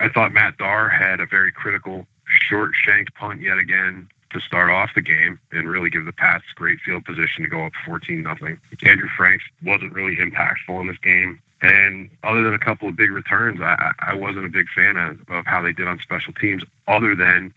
I 0.00 0.08
thought 0.08 0.32
Matt 0.32 0.58
Darr 0.58 0.88
had 0.88 1.20
a 1.20 1.26
very 1.26 1.52
critical 1.52 2.06
short 2.48 2.72
shanked 2.84 3.14
punt 3.14 3.40
yet 3.40 3.58
again 3.58 4.08
to 4.30 4.40
start 4.40 4.70
off 4.70 4.90
the 4.94 5.00
game 5.00 5.38
and 5.52 5.68
really 5.68 5.88
give 5.88 6.04
the 6.04 6.12
Pats 6.12 6.44
great 6.54 6.78
field 6.84 7.04
position 7.04 7.44
to 7.44 7.48
go 7.48 7.64
up 7.64 7.72
14 7.86 8.22
nothing. 8.22 8.58
Andrew 8.84 9.08
Franks 9.16 9.44
wasn't 9.64 9.92
really 9.92 10.16
impactful 10.16 10.80
in 10.80 10.88
this 10.88 10.98
game. 10.98 11.40
And 11.62 12.10
other 12.22 12.42
than 12.42 12.52
a 12.52 12.58
couple 12.58 12.88
of 12.88 12.96
big 12.96 13.10
returns, 13.10 13.60
I, 13.62 13.92
I 14.00 14.14
wasn't 14.14 14.44
a 14.44 14.50
big 14.50 14.66
fan 14.74 14.96
of, 14.96 15.18
of 15.30 15.46
how 15.46 15.62
they 15.62 15.72
did 15.72 15.88
on 15.88 15.98
special 16.00 16.34
teams, 16.34 16.62
other 16.86 17.14
than 17.14 17.54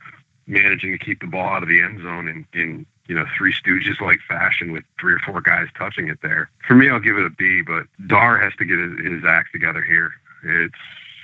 managing 0.48 0.98
to 0.98 1.04
keep 1.04 1.20
the 1.20 1.28
ball 1.28 1.48
out 1.48 1.64
of 1.64 1.70
the 1.70 1.82
end 1.82 2.02
zone 2.02 2.28
and, 2.28 2.46
in 2.54 2.86
you 3.10 3.16
know, 3.16 3.26
Three 3.36 3.52
Stooges 3.52 4.00
like 4.00 4.20
fashion 4.28 4.72
with 4.72 4.84
three 5.02 5.14
or 5.14 5.20
four 5.20 5.42
guys 5.42 5.68
touching 5.76 6.08
it 6.08 6.20
there. 6.22 6.50
For 6.66 6.76
me, 6.76 6.90
I'll 6.90 7.00
give 7.00 7.18
it 7.18 7.26
a 7.26 7.32
B, 7.32 7.64
but 7.64 7.88
Darr 8.06 8.40
has 8.40 8.54
to 8.58 8.66
get 8.66 8.78
his, 8.78 9.26
act 9.26 9.52
together 9.52 9.82
here. 9.82 10.12
It's 10.44 10.76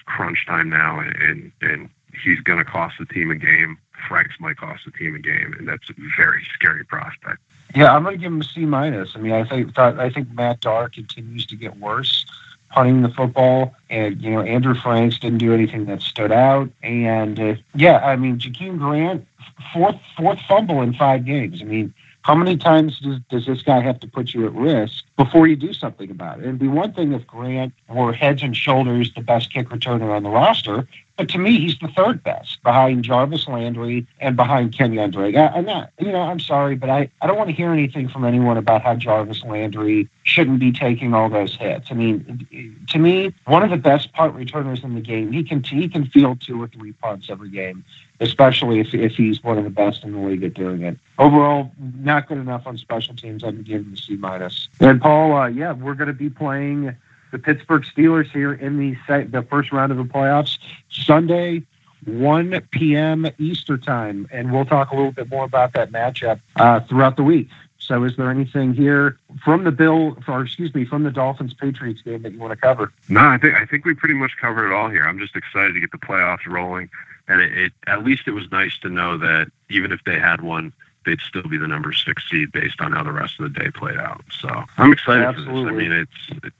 crunch 0.06 0.46
time 0.48 0.68
now, 0.70 1.00
and, 1.00 1.52
and 1.62 1.90
he's 2.24 2.40
going 2.42 2.58
to 2.60 2.66
cost 2.66 2.96
the 3.00 3.06
team 3.06 3.30
a 3.30 3.36
game. 3.36 3.78
Franks 4.08 4.36
might 4.40 4.58
cost 4.58 4.84
the 4.84 4.92
team 4.92 5.16
a 5.16 5.20
game, 5.20 5.56
and 5.58 5.68
that's 5.68 5.88
a 5.90 5.94
very 6.18 6.46
scary 6.54 6.84
prospect. 6.84 7.40
Yeah, 7.76 7.96
I'm 7.96 8.04
going 8.04 8.16
to 8.16 8.22
give 8.22 8.32
him 8.32 8.42
a 8.42 8.44
C 8.44 8.66
minus. 8.66 9.12
I 9.16 9.20
mean, 9.20 9.34
I 9.34 9.48
think 9.48 9.78
I 9.78 10.10
think 10.10 10.32
Matt 10.34 10.62
Darr 10.62 10.90
continues 10.90 11.46
to 11.48 11.56
get 11.56 11.78
worse 11.78 12.26
punting 12.70 13.02
the 13.02 13.10
football, 13.10 13.76
and 13.90 14.22
you 14.22 14.32
know 14.32 14.42
Andrew 14.42 14.76
Franks 14.76 15.20
didn't 15.20 15.40
do 15.40 15.54
anything 15.54 15.86
that 15.86 16.02
stood 16.02 16.32
out. 16.32 16.70
And 16.84 17.40
uh, 17.40 17.56
yeah, 17.74 18.00
I 18.00 18.16
mean 18.16 18.38
Jakeem 18.38 18.78
Grant 18.78 19.26
fourth 19.74 20.00
fourth 20.18 20.40
fumble 20.48 20.82
in 20.82 20.94
five 20.94 21.26
games. 21.26 21.62
I 21.62 21.66
mean, 21.66 21.94
how 22.22 22.36
many 22.36 22.58
times 22.58 23.00
does, 23.00 23.20
does 23.30 23.46
this 23.46 23.62
guy 23.62 23.82
have 23.82 24.00
to 24.00 24.08
put 24.08 24.34
you 24.34 24.46
at 24.46 24.54
risk 24.54 25.04
before 25.18 25.48
you 25.48 25.56
do 25.56 25.74
something 25.74 26.10
about 26.12 26.40
it? 26.40 26.44
It'd 26.44 26.60
be 26.60 26.68
one 26.68 26.94
thing 26.94 27.14
if 27.14 27.26
Grant 27.26 27.74
were 27.90 28.14
heads 28.14 28.44
and 28.44 28.56
shoulders 28.56 29.14
the 29.14 29.22
best 29.22 29.52
kick 29.52 29.70
returner 29.70 30.16
on 30.16 30.24
the 30.24 30.30
roster, 30.30 30.88
but 31.18 31.30
to 31.30 31.38
me, 31.38 31.60
he's 31.60 31.78
the 31.80 31.88
third 31.88 32.24
best 32.24 32.62
behind 32.62 33.04
Jarvis 33.06 33.48
Landry 33.48 34.06
and 34.20 34.36
behind 34.36 34.74
Kenyan 34.74 35.14
Drake. 35.14 35.36
I, 35.36 35.58
am 35.58 35.66
not, 35.66 35.92
you 35.98 36.12
know, 36.12 36.20
I'm 36.20 36.42
sorry, 36.42 36.76
but 36.76 36.90
I, 36.90 37.10
I 37.22 37.28
don't 37.28 37.38
want 37.38 37.50
to 37.50 37.56
hear 37.56 37.72
anything 37.72 38.10
from 38.10 38.26
anyone 38.26 38.58
about 38.58 38.82
how 38.82 38.96
Jarvis 38.96 39.44
Landry 39.44 40.10
shouldn't 40.24 40.60
be 40.60 40.74
taking 40.74 41.14
all 41.14 41.30
those 41.30 41.56
hits. 41.56 41.88
I 41.90 41.94
mean, 41.94 42.76
to 42.90 43.00
me, 43.00 43.34
one 43.46 43.64
of 43.64 43.70
the 43.70 43.78
best 43.78 44.12
punt 44.12 44.36
returners 44.36 44.84
in 44.84 44.94
the 44.96 45.02
game. 45.02 45.32
He 45.32 45.44
can 45.44 45.64
he 45.64 45.88
can 45.88 46.06
field 46.06 46.42
two 46.42 46.62
or 46.62 46.68
three 46.68 46.92
punts 46.94 47.30
every 47.30 47.50
game, 47.50 47.86
especially 48.20 48.82
if, 48.82 48.94
if 48.94 49.16
he's 49.16 49.42
one 49.42 49.58
of 49.58 49.64
the 49.64 49.70
best 49.70 50.04
in 50.04 50.12
the 50.12 50.20
league 50.20 50.44
at 50.44 50.54
doing 50.54 50.82
it. 50.82 50.98
Overall, 51.18 51.72
not 51.98 52.28
good 52.28 52.40
enough 52.40 52.68
on 52.68 52.78
special 52.78 53.16
teams. 53.16 53.44
I'm 53.44 53.64
giving 53.64 53.86
him 53.86 53.94
a 53.94 53.98
C 53.98 54.18
minus. 54.18 54.68
And 54.82 54.90
Paul, 55.06 55.38
uh, 55.38 55.46
yeah, 55.46 55.74
we're 55.74 55.94
going 55.94 56.08
to 56.08 56.14
be 56.14 56.32
playing 56.32 56.96
the 57.32 57.38
Pittsburgh 57.38 57.84
Steelers 57.84 58.32
here 58.32 58.54
in 58.54 58.80
the 58.80 58.98
the 59.30 59.44
first 59.44 59.72
round 59.72 59.92
of 59.92 60.00
the 60.00 60.04
playoffs 60.04 60.58
Sunday, 60.90 61.62
1 62.06 62.60
p.m. 62.72 63.28
Easter 63.38 63.78
time, 63.78 64.28
and 64.32 64.52
we'll 64.52 64.66
talk 64.66 64.90
a 64.90 64.96
little 64.96 65.12
bit 65.12 65.30
more 65.30 65.46
about 65.46 65.74
that 65.74 65.92
matchup 65.92 66.40
uh, 66.56 66.80
throughout 66.80 67.18
the 67.18 67.24
week. 67.24 67.50
So, 67.78 68.04
is 68.04 68.16
there 68.18 68.32
anything 68.32 68.74
here 68.74 69.20
from 69.44 69.64
the 69.64 69.72
Bill, 69.72 70.18
or 70.28 70.42
excuse 70.42 70.74
me, 70.74 70.86
from 70.86 71.04
the 71.04 71.12
Dolphins 71.12 71.54
Patriots 71.54 72.02
game 72.02 72.24
that 72.24 72.34
you 72.34 72.40
want 72.40 72.54
to 72.54 72.58
cover? 72.58 72.92
No, 73.08 73.20
I 73.20 73.38
think 73.38 73.54
I 73.54 73.66
think 73.68 73.86
we 73.86 73.94
pretty 73.94 74.16
much 74.16 74.32
covered 74.42 74.72
it 74.72 74.74
all 74.74 74.90
here. 74.90 75.04
I'm 75.04 75.20
just 75.20 75.36
excited 75.36 75.74
to 75.74 75.80
get 75.80 75.92
the 75.92 76.00
playoffs 76.00 76.48
rolling, 76.48 76.90
and 77.28 77.42
it, 77.42 77.56
it 77.56 77.74
at 77.86 78.04
least 78.04 78.24
it 78.26 78.32
was 78.32 78.52
nice 78.52 78.76
to 78.80 78.90
know 78.90 79.20
that 79.20 79.52
even 79.70 79.92
if 79.92 80.04
they 80.04 80.18
had 80.18 80.42
won, 80.42 80.74
they'd 81.06 81.22
still 81.22 81.44
be 81.44 81.58
the 81.58 81.68
number 81.68 81.94
six 81.94 82.24
seed 82.30 82.52
based 82.52 82.82
on 82.82 82.92
how 82.92 83.04
the 83.04 83.12
rest 83.12 83.40
of 83.40 83.54
the 83.54 83.60
day 83.60 83.72
played 83.72 83.98
out. 83.98 84.24
So 84.42 84.50
I'm 84.78 84.92
excited 84.92 85.24
Absolutely. 85.24 85.54
for 85.54 85.66
this. 85.66 85.72
I 85.72 85.78
mean, 85.78 85.92
it's 85.92 86.46
it, 86.46 86.54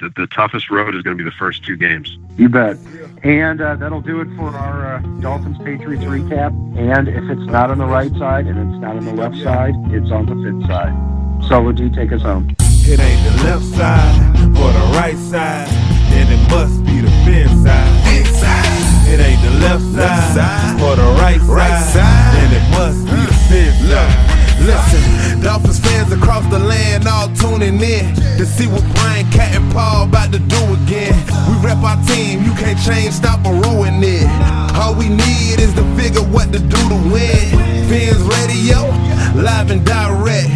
the, 0.00 0.12
the, 0.16 0.26
toughest 0.26 0.70
road 0.70 0.94
is 0.94 1.02
going 1.02 1.16
to 1.16 1.22
be 1.22 1.28
the 1.28 1.36
first 1.36 1.64
two 1.64 1.76
games. 1.76 2.18
You 2.36 2.48
bet. 2.48 2.76
And 3.22 3.60
uh, 3.60 3.76
that'll 3.76 4.00
do 4.00 4.20
it 4.20 4.28
for 4.36 4.48
our 4.48 4.96
uh, 4.96 4.98
Dolphins 5.20 5.58
Patriots 5.58 6.04
recap. 6.04 6.52
And 6.76 7.08
if 7.08 7.22
it's 7.30 7.50
not 7.50 7.70
on 7.70 7.78
the 7.78 7.86
right 7.86 8.10
side 8.16 8.46
and 8.46 8.58
it's 8.58 8.80
not 8.80 8.96
on 8.96 9.04
the 9.04 9.14
left 9.14 9.36
side, 9.36 9.74
it's 9.90 10.10
on 10.10 10.26
the 10.26 10.34
fit 10.34 10.66
side. 10.66 11.48
So, 11.48 11.70
do 11.72 11.84
you 11.84 11.90
take 11.90 12.12
us 12.12 12.22
home. 12.22 12.54
It 12.60 12.98
ain't 12.98 13.38
the 13.38 13.44
left 13.44 13.64
side 13.64 14.34
or 14.46 14.72
the 14.72 14.92
right 14.96 15.16
side, 15.16 15.68
then 16.10 16.32
it 16.32 16.50
must 16.50 16.84
be 16.84 17.00
the 17.00 17.10
fin 17.24 17.48
side. 17.64 18.18
Inside. 18.18 18.81
It 19.12 19.20
ain't 19.20 19.42
the 19.42 19.50
left 19.60 19.84
side, 19.92 20.32
side 20.32 20.80
or 20.80 20.96
the 20.96 21.04
right, 21.20 21.38
right 21.44 21.84
side, 21.84 22.00
side, 22.00 22.32
then 22.32 22.50
it 22.56 22.66
must 22.72 23.04
be 23.04 23.20
the 23.20 23.36
fin 23.44 23.72
side. 23.84 24.32
Listen, 24.64 25.40
Dolphins 25.42 25.80
fans 25.80 26.12
across 26.12 26.46
the 26.48 26.58
land 26.58 27.06
all 27.06 27.28
tuning 27.34 27.76
in 27.82 28.14
to 28.38 28.46
see 28.46 28.66
what 28.68 28.80
Brian 28.94 29.28
Cat 29.30 29.54
and 29.54 29.70
Paul 29.70 30.04
about 30.04 30.32
to 30.32 30.38
do 30.38 30.56
again. 30.80 31.12
We 31.44 31.60
rep 31.60 31.84
our 31.84 32.00
team, 32.06 32.42
you 32.42 32.52
can't 32.54 32.80
change, 32.80 33.12
stop 33.12 33.44
or 33.44 33.52
ruin 33.52 34.00
it. 34.00 34.24
All 34.80 34.94
we 34.94 35.10
need 35.10 35.60
is 35.60 35.74
to 35.74 35.84
figure 35.94 36.22
what 36.22 36.50
to 36.54 36.58
do 36.58 36.80
to 36.88 36.98
win. 37.12 37.52
Fans 37.92 38.22
radio, 38.22 38.88
live 39.34 39.70
and 39.70 39.84
direct. 39.84 40.50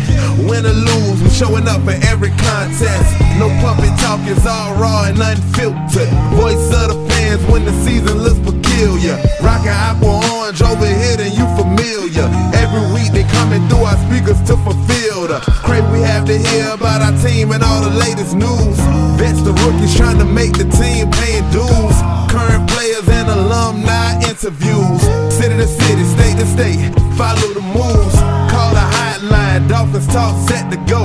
Win 0.48 0.66
or 0.66 0.76
lose, 0.76 1.22
we 1.22 1.30
showing 1.30 1.66
up 1.66 1.82
for 1.82 1.96
every 2.06 2.30
contest. 2.36 3.08
No 3.38 3.48
puppet 3.64 3.92
talk, 4.00 4.20
it's 4.28 4.46
all 4.46 4.74
raw 4.76 5.04
and 5.08 5.18
unfiltered. 5.18 6.10
Voice 6.36 6.68
of 6.76 6.92
the 6.92 6.98
fans 7.08 7.42
when 7.50 7.64
the 7.64 7.72
season 7.84 8.18
looks 8.22 8.38
peculiar. 8.40 9.16
Rockin' 9.42 9.72
aqua 9.72 10.20
orange 10.36 10.62
over 10.62 10.86
here, 10.86 11.16
then 11.16 11.32
you 11.32 11.46
familiar. 11.56 12.28
Every 12.54 12.84
week 12.92 13.12
they 13.12 13.24
coming 13.32 13.66
through 13.68 13.84
our 13.88 13.98
speakers 14.08 14.40
to 14.48 14.56
fulfill 14.60 15.28
the 15.28 15.40
crate 15.64 15.84
we 15.92 16.00
have 16.00 16.24
to 16.26 16.36
hear 16.36 16.70
about 16.70 17.02
our 17.02 17.16
team 17.24 17.52
and 17.52 17.62
all 17.62 17.82
the 17.82 17.94
latest 17.96 18.34
news. 18.34 18.76
Vets 19.16 19.40
the 19.42 19.52
rookies 19.64 19.96
trying 19.96 20.18
to 20.18 20.24
make 20.24 20.52
the 20.52 20.68
team 20.76 21.10
paying 21.10 21.46
dues. 21.50 21.96
Current 22.28 22.68
players 22.68 23.08
and 23.08 23.28
alumni 23.28 24.20
interviews. 24.28 25.00
City 25.32 25.56
to 25.56 25.66
city, 25.66 26.04
state 26.04 26.36
to 26.38 26.46
state, 26.46 26.92
follow 27.16 27.52
the 27.54 27.64
moves. 27.74 28.15
Dolphins 29.76 30.06
talk 30.06 30.34
set 30.48 30.70
to 30.70 30.78
go. 30.90 31.04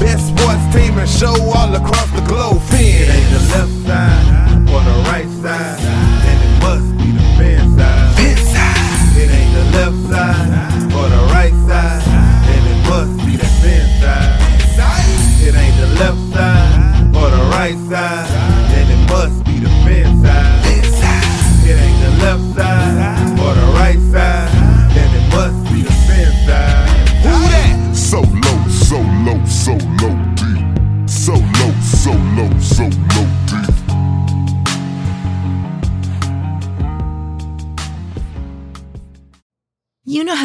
Best 0.00 0.26
sports 0.26 0.74
team 0.74 0.98
and 0.98 1.08
show 1.08 1.32
all 1.54 1.72
across 1.76 2.10
the 2.10 2.22
globe. 2.26 2.60
Finn. 2.62 2.80
It 2.80 3.08
ain't 3.08 3.30
the 3.30 3.38
left 3.54 3.86
side 3.86 4.29